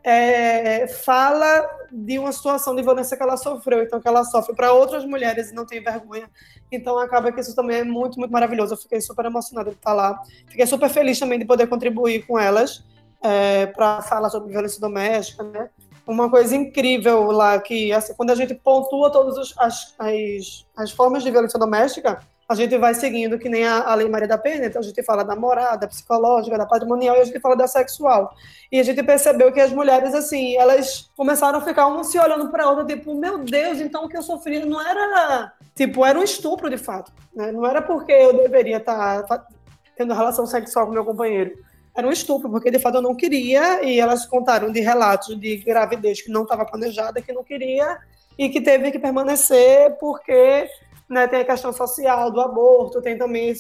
[0.10, 4.74] é, fala de uma situação de violência que ela sofreu, então que ela sofre para
[4.74, 6.30] outras mulheres e não tem vergonha.
[6.72, 8.74] Então acaba que isso também é muito, muito maravilhoso.
[8.74, 10.20] Eu fiquei super emocionada de estar lá.
[10.48, 12.84] Fiquei super feliz também de poder contribuir com elas
[13.22, 15.70] é, para falar sobre violência doméstica, né?
[16.08, 21.22] Uma coisa incrível lá que, assim, quando a gente pontua todas as, as, as formas
[21.22, 22.20] de violência doméstica,
[22.50, 25.04] a gente vai seguindo, que nem a, a Lei Maria da Penha, então a gente
[25.04, 28.34] fala da moral, da psicológica, da patrimonial, e a gente fala da sexual.
[28.72, 32.50] E a gente percebeu que as mulheres, assim, elas começaram a ficar uma se olhando
[32.50, 36.18] para a outra, tipo, meu Deus, então o que eu sofri não era, tipo, era
[36.18, 37.52] um estupro de fato, né?
[37.52, 39.46] Não era porque eu deveria estar tá,
[39.96, 41.52] tendo relação sexual com meu companheiro.
[41.96, 45.58] Era um estupro, porque de fato eu não queria, e elas contaram de relatos de
[45.58, 48.00] gravidez que não estava planejada, que não queria,
[48.40, 50.68] e que teve que permanecer porque
[51.10, 53.54] né, tem a questão social do aborto, tem também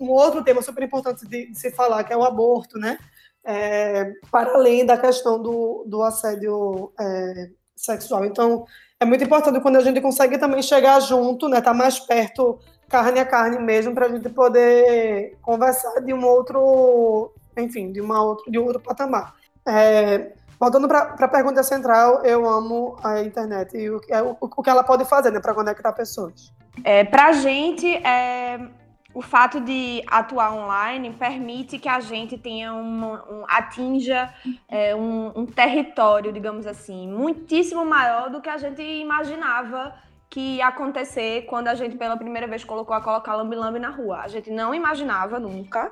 [0.00, 2.98] um outro tema super importante de, de, se falar, que é o aborto, né?
[3.44, 8.24] É, para além da questão do, do assédio é, sexual.
[8.24, 8.66] Então,
[8.98, 11.60] é muito importante quando a gente consegue também chegar junto, né?
[11.60, 17.32] Tá mais perto, carne a carne mesmo, para a gente poder conversar de um outro,
[17.56, 19.36] enfim, de, uma outro, de um outro patamar.
[19.66, 24.62] É, voltando para a pergunta central, eu amo a internet e o, é, o, o
[24.62, 26.52] que ela pode fazer né, para conectar pessoas.
[26.84, 28.60] É, para a gente, é,
[29.12, 34.32] o fato de atuar online permite que a gente tenha uma, um, atinja
[34.68, 39.94] é, um, um, território, digamos assim, muitíssimo maior do que a gente imaginava
[40.28, 44.20] que ia acontecer quando a gente pela primeira vez colocou a colocar lambi-lambi na rua.
[44.20, 45.90] A gente não imaginava nunca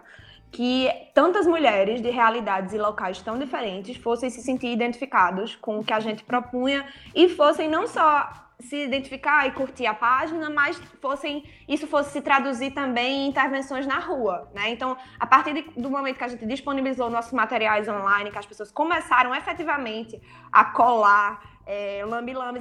[0.51, 5.85] que tantas mulheres de realidades e locais tão diferentes fossem se sentir identificados com o
[5.85, 10.77] que a gente propunha e fossem não só se identificar e curtir a página, mas
[11.01, 14.71] fossem isso fosse se traduzir também em intervenções na rua, né?
[14.71, 18.47] Então, a partir de, do momento que a gente disponibilizou nossos materiais online, que as
[18.47, 22.03] pessoas começaram efetivamente a colar é,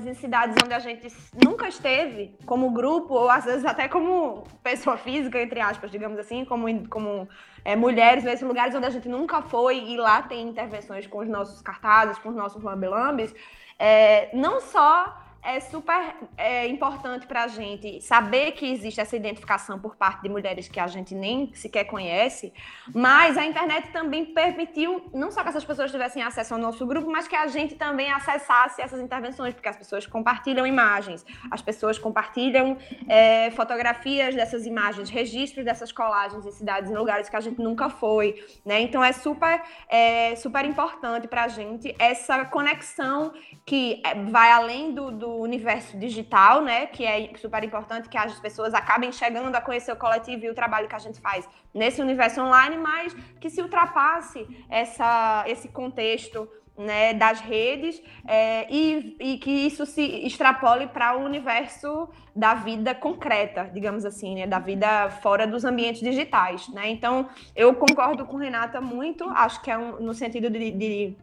[0.05, 1.07] em cidades onde a gente
[1.43, 6.43] nunca esteve, como grupo, ou às vezes até como pessoa física, entre aspas, digamos assim,
[6.43, 7.27] como, como
[7.63, 11.29] é, mulheres nesses lugares onde a gente nunca foi, e lá tem intervenções com os
[11.29, 13.33] nossos cartazes, com os nossos lambi-lambis,
[13.79, 19.79] é, não só é super é, importante para a gente saber que existe essa identificação
[19.79, 22.51] por parte de mulheres que a gente nem sequer conhece,
[22.93, 27.09] mas a internet também permitiu não só que essas pessoas tivessem acesso ao nosso grupo,
[27.09, 31.97] mas que a gente também acessasse essas intervenções, porque as pessoas compartilham imagens, as pessoas
[31.97, 32.77] compartilham
[33.07, 37.89] é, fotografias dessas imagens, registros dessas colagens em cidades, em lugares que a gente nunca
[37.89, 38.81] foi, né?
[38.81, 43.31] Então é super, é, super importante para a gente essa conexão
[43.65, 48.39] que é, vai além do, do universo digital, né, que é super importante que as
[48.39, 52.01] pessoas acabem chegando a conhecer o coletivo e o trabalho que a gente faz nesse
[52.01, 59.37] universo online, mas que se ultrapasse essa, esse contexto né, das redes é, e, e,
[59.39, 65.09] que isso se extrapole para o universo da vida concreta, digamos assim, né, da vida
[65.09, 66.67] fora dos ambientes digitais.
[66.69, 66.89] Né?
[66.89, 71.17] Então, eu concordo com Renata muito, acho que é um, no sentido de, de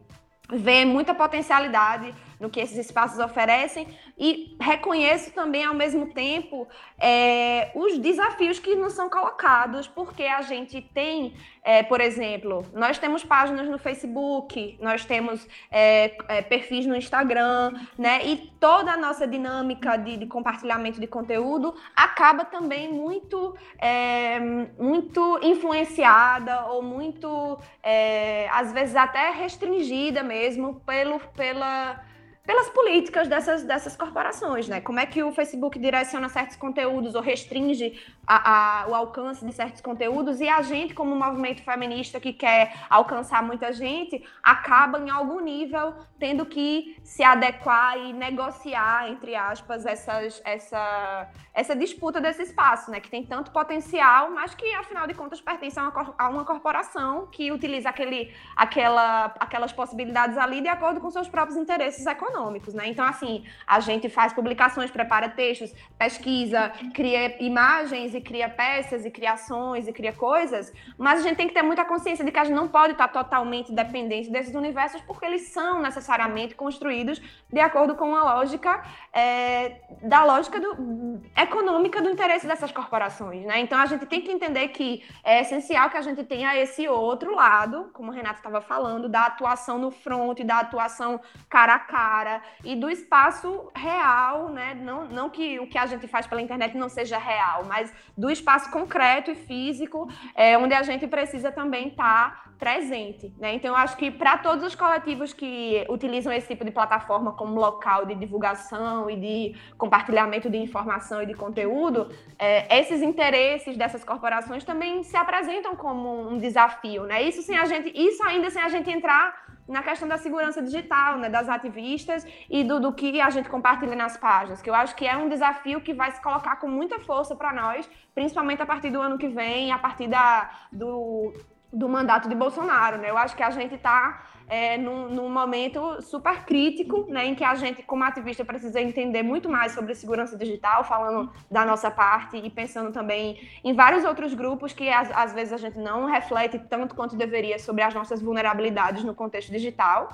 [0.49, 3.87] ver muita potencialidade no que esses espaços oferecem
[4.17, 10.41] e reconheço também ao mesmo tempo é, os desafios que nos são colocados, porque a
[10.41, 16.85] gente tem, é, por exemplo, nós temos páginas no Facebook, nós temos é, é perfis
[16.85, 18.25] no Instagram, né?
[18.25, 24.39] E toda a nossa dinâmica de, de compartilhamento de conteúdo acaba também muito, é,
[24.79, 32.01] muito influenciada ou muito, é, às vezes até restringida mesmo pelo, pela
[32.45, 34.79] pelas políticas dessas, dessas corporações, né?
[34.79, 39.51] Como é que o Facebook direciona certos conteúdos ou restringe a, a, o alcance de
[39.51, 45.09] certos conteúdos e a gente, como movimento feminista que quer alcançar muita gente, acaba em
[45.09, 52.43] algum nível tendo que se adequar e negociar, entre aspas, essas, essa, essa disputa desse
[52.43, 52.99] espaço, né?
[52.99, 57.27] Que tem tanto potencial, mas que, afinal de contas, pertence a uma, a uma corporação
[57.27, 62.73] que utiliza aquele, aquela, aquelas possibilidades ali de acordo com seus próprios interesses econômicos econômicos,
[62.73, 62.87] né?
[62.87, 69.11] Então, assim, a gente faz publicações, prepara textos, pesquisa, cria imagens e cria peças e
[69.11, 72.43] criações e cria coisas, mas a gente tem que ter muita consciência de que a
[72.43, 77.21] gente não pode estar totalmente dependente desses universos porque eles são necessariamente construídos
[77.51, 78.83] de acordo com a lógica
[79.13, 83.59] é, da lógica do, econômica do interesse dessas corporações, né?
[83.59, 87.33] Então, a gente tem que entender que é essencial que a gente tenha esse outro
[87.33, 91.19] lado, como o Renato estava falando, da atuação no front, da atuação
[91.49, 92.24] cara a cara,
[92.63, 94.73] e do espaço real, né?
[94.73, 98.29] Não, não que o que a gente faz pela internet não seja real, mas do
[98.29, 103.53] espaço concreto e físico, é, onde a gente precisa também estar tá presente, né?
[103.53, 107.59] Então, eu acho que para todos os coletivos que utilizam esse tipo de plataforma como
[107.59, 112.09] local de divulgação e de compartilhamento de informação e de conteúdo,
[112.39, 117.21] é, esses interesses dessas corporações também se apresentam como um desafio, né?
[117.23, 121.17] Isso sem a gente, isso ainda sem a gente entrar na questão da segurança digital,
[121.17, 124.95] né, das ativistas e do, do que a gente compartilha nas páginas, que eu acho
[124.95, 128.65] que é um desafio que vai se colocar com muita força para nós, principalmente a
[128.65, 131.33] partir do ano que vem, a partir da, do,
[131.73, 132.97] do mandato de Bolsonaro.
[132.97, 133.09] Né?
[133.09, 137.43] Eu acho que a gente está é, num, num, momento super crítico, né, em que
[137.43, 142.37] a gente, como ativista, precisa entender muito mais sobre segurança digital, falando da nossa parte
[142.37, 146.59] e pensando também em vários outros grupos que às, às vezes a gente não reflete
[146.59, 150.09] tanto quanto deveria sobre as nossas vulnerabilidades no contexto digital.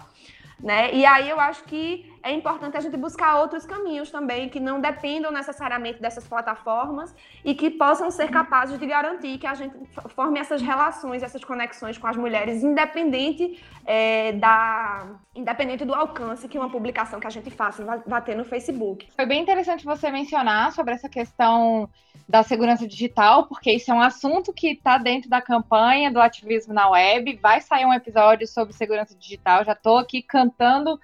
[0.59, 0.93] Né?
[0.93, 4.79] E aí eu acho que é importante a gente buscar outros caminhos também que não
[4.79, 7.13] dependam necessariamente dessas plataformas
[7.43, 9.75] e que possam ser capazes de garantir que a gente
[10.09, 16.57] forme essas relações, essas conexões com as mulheres, independente é, da independente do alcance que
[16.57, 19.07] uma publicação que a gente faça vai ter no Facebook.
[19.15, 21.89] Foi bem interessante você mencionar sobre essa questão
[22.27, 26.73] da segurança digital, porque isso é um assunto que está dentro da campanha do ativismo
[26.73, 27.37] na web.
[27.41, 29.65] Vai sair um episódio sobre segurança digital.
[29.65, 30.99] Já estou aqui cantando,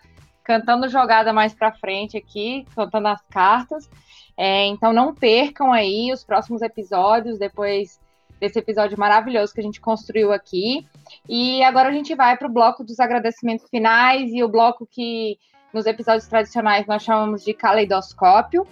[0.48, 3.90] cantando jogada mais para frente aqui, cantando as cartas.
[4.38, 8.00] É, então não percam aí os próximos episódios depois
[8.40, 10.88] desse episódio maravilhoso que a gente construiu aqui.
[11.28, 15.38] E agora a gente vai para o bloco dos agradecimentos finais e o bloco que
[15.74, 18.66] nos episódios tradicionais nós chamamos de caleidoscópio,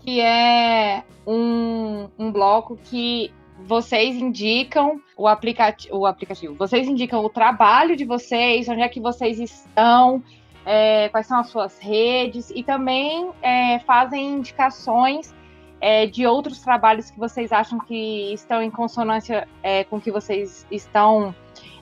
[0.00, 3.32] que é um, um bloco que
[3.64, 9.00] vocês indicam o, aplicati o aplicativo, vocês indicam o trabalho de vocês, onde é que
[9.00, 10.22] vocês estão,
[10.66, 15.32] é, quais são as suas redes, e também é, fazem indicações
[15.80, 20.66] é, de outros trabalhos que vocês acham que estão em consonância é, com que vocês
[20.70, 21.32] estão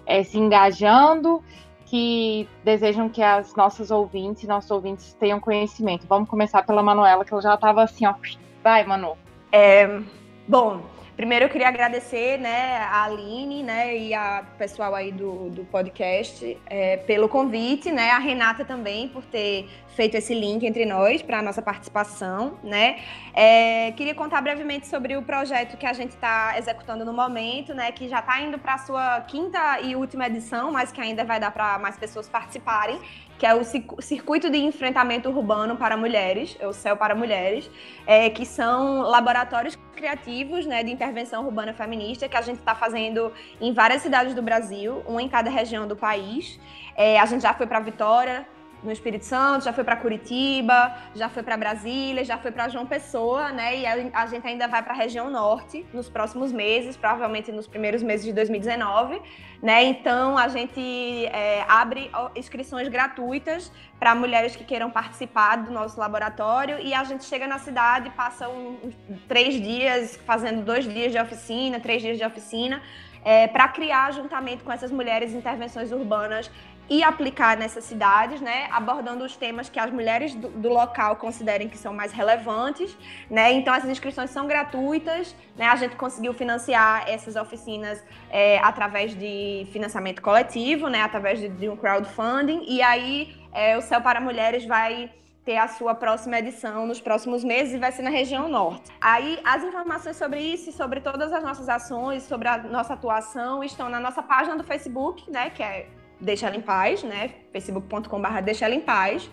[0.04, 1.42] é, se engajando,
[1.86, 6.06] que desejam que as nossas ouvintes nossos ouvintes tenham conhecimento.
[6.06, 8.14] Vamos começar pela Manuela, que ela já estava assim, ó.
[8.62, 9.16] Vai, Manu.
[9.50, 10.00] É,
[10.46, 10.82] bom,
[11.16, 16.58] Primeiro eu queria agradecer, né, a Aline, né, e a pessoal aí do, do podcast
[16.66, 21.38] é, pelo convite, né, a Renata também por ter feito esse link entre nós para
[21.38, 22.98] a nossa participação, né.
[23.32, 27.92] É, queria contar brevemente sobre o projeto que a gente está executando no momento, né,
[27.92, 31.38] que já está indo para a sua quinta e última edição, mas que ainda vai
[31.38, 32.98] dar para mais pessoas participarem,
[33.38, 37.70] que é o Circuito de Enfrentamento Urbano para Mulheres, é o CEL para Mulheres,
[38.06, 43.32] é, que são laboratórios criativos né, de intervenção urbana feminista que a gente está fazendo
[43.60, 46.60] em várias cidades do Brasil, uma em cada região do país.
[46.96, 48.46] É, a gente já foi para Vitória,
[48.84, 52.86] no Espírito Santo, já foi para Curitiba, já foi para Brasília, já foi para João
[52.86, 53.78] Pessoa, né?
[53.78, 58.02] E a, gente ainda vai para a região norte nos próximos meses, provavelmente nos primeiros
[58.02, 59.20] meses de 2019,
[59.62, 59.82] né?
[59.84, 66.78] Então a gente é, abre inscrições gratuitas para mulheres que queiram participar do nosso laboratório
[66.78, 68.92] e a gente chega na cidade, passa um,
[69.26, 72.82] três dias fazendo dois dias de oficina, três dias de oficina.
[73.24, 76.50] É, para criar, juntamente com essas mulheres, intervenções urbanas
[76.88, 81.68] e aplicar nessas cidades, né, abordando os temas que as mulheres do, do, local considerem
[81.68, 82.96] que são mais relevantes,
[83.30, 89.14] né, então essas inscrições são gratuitas, né, a gente conseguiu financiar essas oficinas é, através
[89.14, 94.20] de financiamento coletivo, né, através de, de um crowdfunding, e aí é, o Céu para
[94.20, 95.10] Mulheres vai
[95.44, 98.90] ter a sua próxima edição nos próximos meses e vai ser na região norte.
[99.00, 103.62] Aí as informações sobre isso e sobre todas as nossas ações, sobre a nossa atuação
[103.62, 105.86] estão na nossa página do Facebook, né, que é
[106.24, 107.30] Deixa Ela em Paz, né?
[107.52, 109.30] facebook.com.br Deixa Ela em Paz.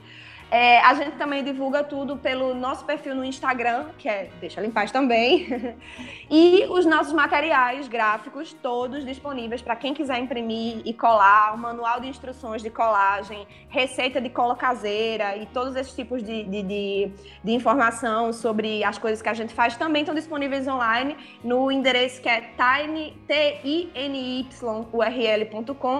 [0.51, 4.67] É, a gente também divulga tudo pelo nosso perfil no Instagram, que é Deixa Ela
[4.67, 5.47] em Paz também.
[6.29, 12.01] e os nossos materiais gráficos, todos disponíveis para quem quiser imprimir e colar, o manual
[12.01, 17.11] de instruções de colagem, receita de cola caseira e todos esses tipos de, de, de,
[17.41, 22.21] de informação sobre as coisas que a gente faz também estão disponíveis online no endereço
[22.21, 23.17] que é tiny,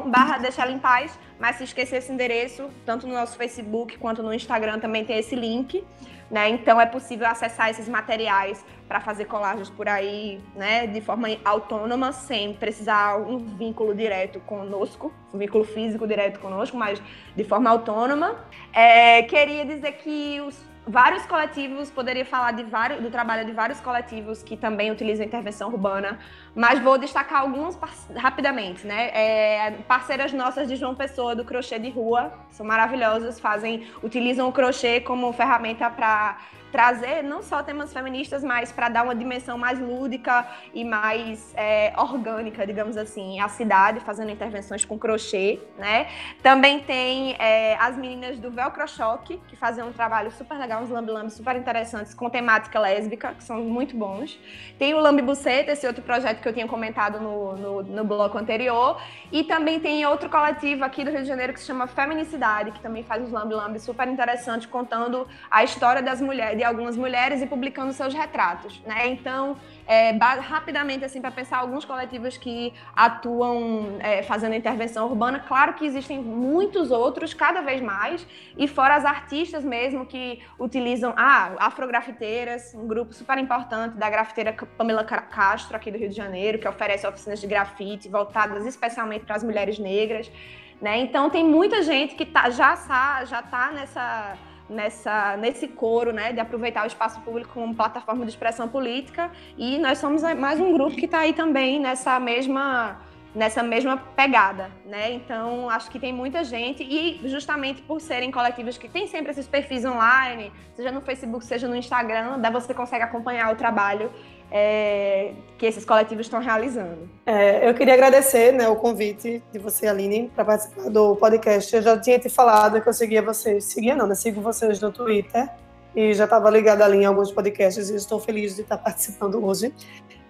[0.09, 4.79] barra Deixa Paz mas se esquecer esse endereço, tanto no nosso Facebook quanto no Instagram
[4.79, 5.83] também tem esse link.
[6.29, 6.47] Né?
[6.49, 12.13] Então é possível acessar esses materiais para fazer colagens por aí, né, de forma autônoma,
[12.13, 17.01] sem precisar um vínculo direto conosco, um vínculo físico direto conosco, mas
[17.35, 18.45] de forma autônoma.
[18.71, 23.79] É, queria dizer que os vários coletivos, poderia falar de vários, do trabalho de vários
[23.79, 26.19] coletivos que também utilizam intervenção urbana,
[26.55, 27.77] mas vou destacar alguns
[28.15, 29.09] rapidamente, né?
[29.13, 34.51] É, parceiras nossas de João Pessoa do crochê de rua, são maravilhosas, fazem, utilizam o
[34.51, 36.37] crochê como ferramenta para
[36.71, 41.93] trazer não só temas feministas, mas para dar uma dimensão mais lúdica e mais é,
[41.97, 46.07] orgânica, digamos assim, à cidade, fazendo intervenções com crochê, né?
[46.41, 50.89] Também tem é, as meninas do Velcro Choque, que fazem um trabalho super legal, uns
[50.89, 54.39] lambi-lambi super interessantes com temática lésbica, que são muito bons.
[54.77, 58.37] Tem o Lambi Buceta, esse outro projeto que eu tinha comentado no, no, no bloco
[58.37, 59.01] anterior.
[59.31, 62.79] E também tem outro coletivo aqui do Rio de Janeiro que se chama Feminicidade, que
[62.79, 67.47] também faz uns lambi-lambi super interessantes, contando a história das mulheres de algumas mulheres e
[67.47, 69.07] publicando seus retratos, né?
[69.07, 69.57] Então,
[69.87, 75.83] é, rapidamente, assim, para pensar alguns coletivos que atuam é, fazendo intervenção urbana, claro que
[75.83, 82.75] existem muitos outros, cada vez mais, e fora as artistas mesmo que utilizam, ah, afrografiteiras,
[82.75, 87.07] um grupo super importante da grafiteira Pamela Castro, aqui do Rio de Janeiro, que oferece
[87.07, 90.31] oficinas de grafite voltadas especialmente para as mulheres negras,
[90.79, 90.99] né?
[90.99, 94.37] Então, tem muita gente que tá, já está já tá nessa
[94.71, 99.29] nessa, nesse coro, né, de aproveitar o espaço público como plataforma de expressão política.
[99.57, 102.99] E nós somos mais um grupo que está aí também nessa mesma
[103.33, 105.13] nessa mesma pegada, né?
[105.13, 109.47] Então, acho que tem muita gente e justamente por serem coletivos que têm sempre esses
[109.47, 114.11] perfis online, seja no Facebook, seja no Instagram, daí você consegue acompanhar o trabalho
[114.51, 117.09] é, que esses coletivos estão realizando.
[117.25, 121.73] É, eu queria agradecer né, o convite de você, Aline, para participar do podcast.
[121.73, 123.63] Eu já tinha te falado que eu seguia vocês.
[123.63, 124.15] Seguia não, né?
[124.15, 125.49] Sigo vocês no Twitter
[125.95, 129.73] e já estava ligada ali em alguns podcasts e estou feliz de estar participando hoje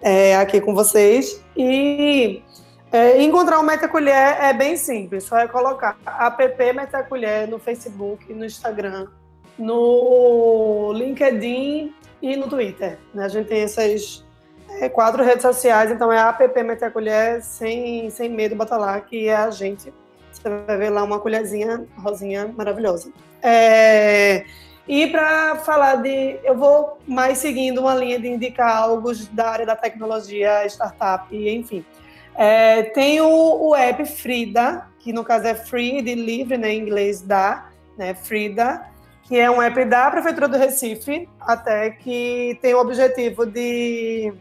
[0.00, 1.42] é, aqui com vocês.
[1.56, 2.42] E
[2.92, 8.44] é, encontrar o Metacolher é bem simples, só é colocar app Metacolher no Facebook, no
[8.44, 9.08] Instagram,
[9.58, 11.92] no LinkedIn
[12.22, 12.98] e no Twitter.
[13.12, 13.24] Né?
[13.24, 14.24] A gente tem essas
[14.80, 19.00] é, quatro redes sociais, então é app Meter a Colher, sem, sem medo, bota lá,
[19.00, 19.92] que é a gente.
[20.30, 23.12] Você vai ver lá uma colherzinha rosinha maravilhosa.
[23.42, 24.44] É,
[24.88, 26.38] e para falar de.
[26.42, 31.84] Eu vou mais seguindo uma linha de indicar algo da área da tecnologia, startup, enfim.
[32.34, 36.80] É, tem o, o app Frida, que no caso é free, de livre, né, em
[36.80, 38.86] inglês da, né, Frida,
[39.24, 44.32] que é um app da Prefeitura do Recife, até que tem o objetivo de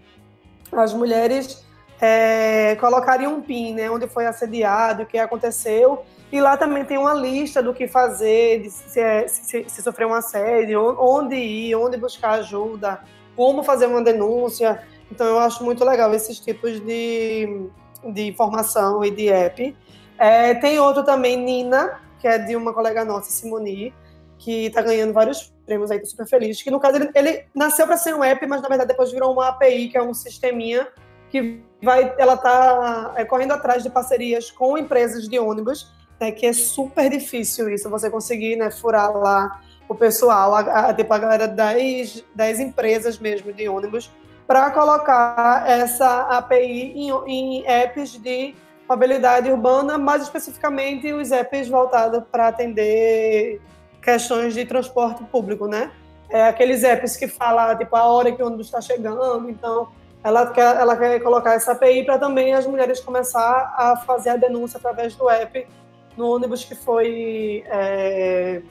[0.72, 1.66] as mulheres
[2.00, 6.98] é, colocarem um PIN, né, onde foi assediado, o que aconteceu, e lá também tem
[6.98, 11.98] uma lista do que fazer, se, é, se, se sofrer um assédio, onde ir, onde
[11.98, 13.02] buscar ajuda,
[13.36, 14.82] como fazer uma denúncia.
[15.12, 17.68] Então, eu acho muito legal esses tipos de,
[18.14, 19.76] de informação e de app.
[20.18, 23.94] É, tem outro também, Nina, que é de uma colega nossa, Simoni,
[24.42, 26.62] que está ganhando vários prêmios aí, tô super feliz.
[26.62, 29.32] Que no caso ele, ele nasceu para ser um app, mas na verdade depois virou
[29.34, 30.88] uma API, que é um sisteminha
[31.30, 36.46] que vai, ela tá é, correndo atrás de parcerias com empresas de ônibus, né, que
[36.46, 41.18] é super difícil isso, você conseguir, né, furar lá o pessoal, a, a, tipo a
[41.20, 44.12] galera das, das empresas mesmo de ônibus,
[44.46, 48.56] para colocar essa API em, em apps de
[48.90, 53.62] mobilidade urbana, mais especificamente os apps voltados para atender
[54.02, 55.92] questões de transporte público, né?
[56.30, 59.90] É aqueles apps que fala tipo a hora que o ônibus está chegando, então
[60.24, 64.38] ela quer, ela quer colocar essa API para também as mulheres começar a fazer a
[64.38, 65.68] denúncia através do app
[66.16, 68.62] no ônibus que foi é,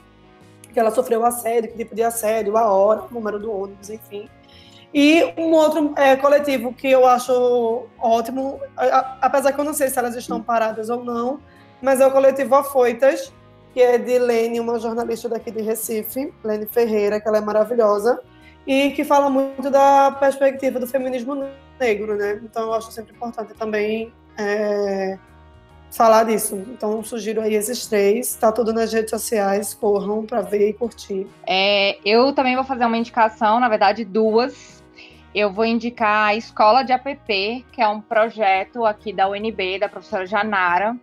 [0.71, 4.29] que ela sofreu assédio, que tipo de assédio, a hora, o número do ônibus, enfim.
[4.93, 8.59] E um outro é, coletivo que eu acho ótimo,
[9.21, 11.39] apesar que eu não sei se elas estão paradas ou não,
[11.81, 13.31] mas é o coletivo Afoitas,
[13.73, 18.21] que é de Lene, uma jornalista daqui de Recife, Lene Ferreira, que ela é maravilhosa,
[18.65, 21.35] e que fala muito da perspectiva do feminismo
[21.79, 22.39] negro, né?
[22.43, 25.17] Então eu acho sempre importante também é,
[25.91, 26.55] falar disso.
[26.69, 31.27] Então sugiro aí esses três, tá tudo nas redes sociais, corram para ver e curtir.
[31.47, 34.81] É, eu também vou fazer uma indicação, na verdade duas.
[35.33, 39.87] Eu vou indicar a Escola de APP, que é um projeto aqui da UNB, da
[39.87, 40.97] professora Janara,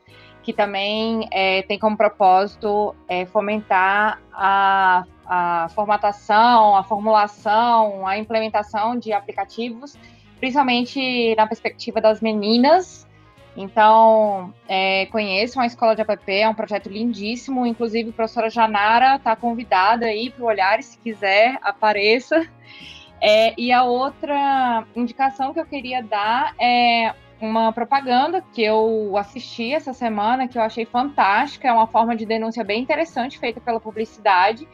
[0.49, 8.99] que também é, tem como propósito é, fomentar a, a formatação, a formulação, a implementação
[8.99, 9.95] de aplicativos,
[10.41, 13.07] principalmente na perspectiva das meninas.
[13.55, 17.67] Então, é, conheçam a Escola de App, é um projeto lindíssimo.
[17.67, 22.49] Inclusive, a professora Janara está convidada aí para o Olhar, se quiser, apareça.
[23.21, 29.73] É, e a outra indicação que eu queria dar é uma propaganda que eu assisti
[29.73, 33.81] essa semana, que eu achei fantástica, é uma forma de denúncia bem interessante feita pela
[33.81, 34.67] publicidade,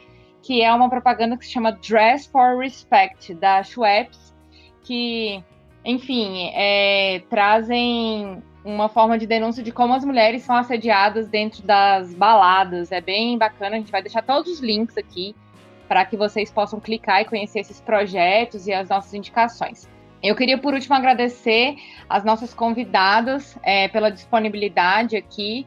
[0.42, 4.34] que é uma propaganda que se chama Dress for Respect, da Schweppes,
[4.82, 5.42] que,
[5.84, 12.14] enfim, é, trazem uma forma de denúncia de como as mulheres são assediadas dentro das
[12.14, 12.90] baladas.
[12.90, 15.34] É bem bacana, a gente vai deixar todos os links aqui
[15.86, 19.86] para que vocês possam clicar e conhecer esses projetos e as nossas indicações.
[20.24, 21.76] Eu queria, por último, agradecer
[22.08, 25.66] as nossas convidadas é, pela disponibilidade aqui,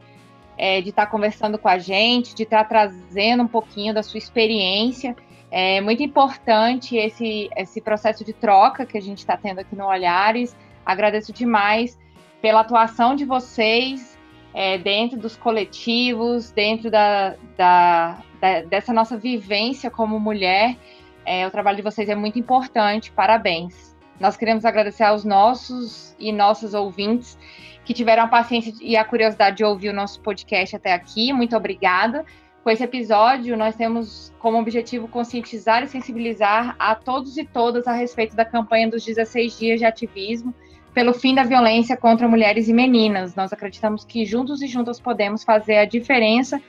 [0.57, 5.15] é, de estar conversando com a gente, de estar trazendo um pouquinho da sua experiência.
[5.51, 9.85] É muito importante esse, esse processo de troca que a gente está tendo aqui no
[9.85, 10.57] Olhares.
[10.83, 11.95] Agradeço demais
[12.41, 14.17] pela atuação de vocês
[14.55, 20.75] é, dentro dos coletivos, dentro da, da, da, dessa nossa vivência como mulher.
[21.23, 23.11] É, o trabalho de vocês é muito importante.
[23.11, 23.95] Parabéns.
[24.19, 27.37] Nós queremos agradecer aos nossos e nossas ouvintes
[27.85, 31.31] que tiveram a paciência e a curiosidade de ouvir o nosso podcast até aqui.
[31.31, 32.25] Muito obrigada.
[32.63, 37.93] Com esse episódio, nós temos como objetivo conscientizar e sensibilizar a todos e todas a
[37.93, 40.53] respeito da campanha dos 16 dias de ativismo
[40.93, 43.35] pelo fim da violência contra mulheres e meninas.
[43.35, 46.61] Nós acreditamos que juntos e juntas podemos fazer a diferença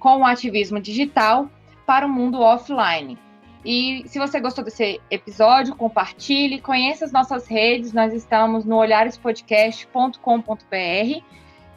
[0.00, 1.48] com o ativismo digital
[1.86, 3.18] para o mundo offline.
[3.64, 7.94] E se você gostou desse episódio, compartilhe, conheça as nossas redes.
[7.94, 11.22] Nós estamos no olharespodcast.com.br,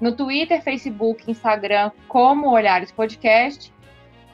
[0.01, 3.73] no Twitter, Facebook, Instagram, como Olhares Podcast.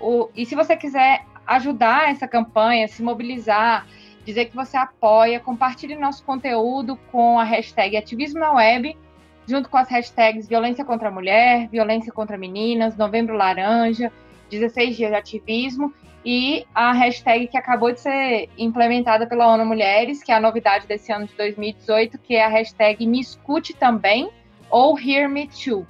[0.01, 3.85] O, e se você quiser ajudar essa campanha, se mobilizar,
[4.25, 8.97] dizer que você apoia, compartilhe nosso conteúdo com a hashtag Ativismo na Web,
[9.45, 14.11] junto com as hashtags Violência contra a Mulher, Violência contra Meninas, Novembro Laranja,
[14.49, 15.93] 16 Dias de Ativismo
[16.25, 20.87] e a hashtag que acabou de ser implementada pela ONU Mulheres, que é a novidade
[20.87, 24.29] desse ano de 2018, que é a hashtag Me Escute Também
[24.69, 25.85] ou Hear Me Too.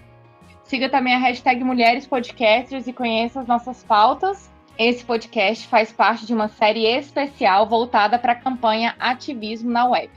[0.64, 6.26] Siga também a hashtag Mulheres Podcasters e conheça as nossas pautas esse podcast faz parte
[6.26, 10.10] de uma série especial voltada para a campanha Ativismo na Web.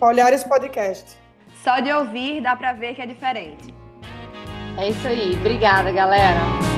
[0.00, 1.16] Olhares Podcast.
[1.62, 3.72] Só de ouvir dá para ver que é diferente.
[4.76, 5.34] É isso aí.
[5.34, 6.77] Obrigada, galera.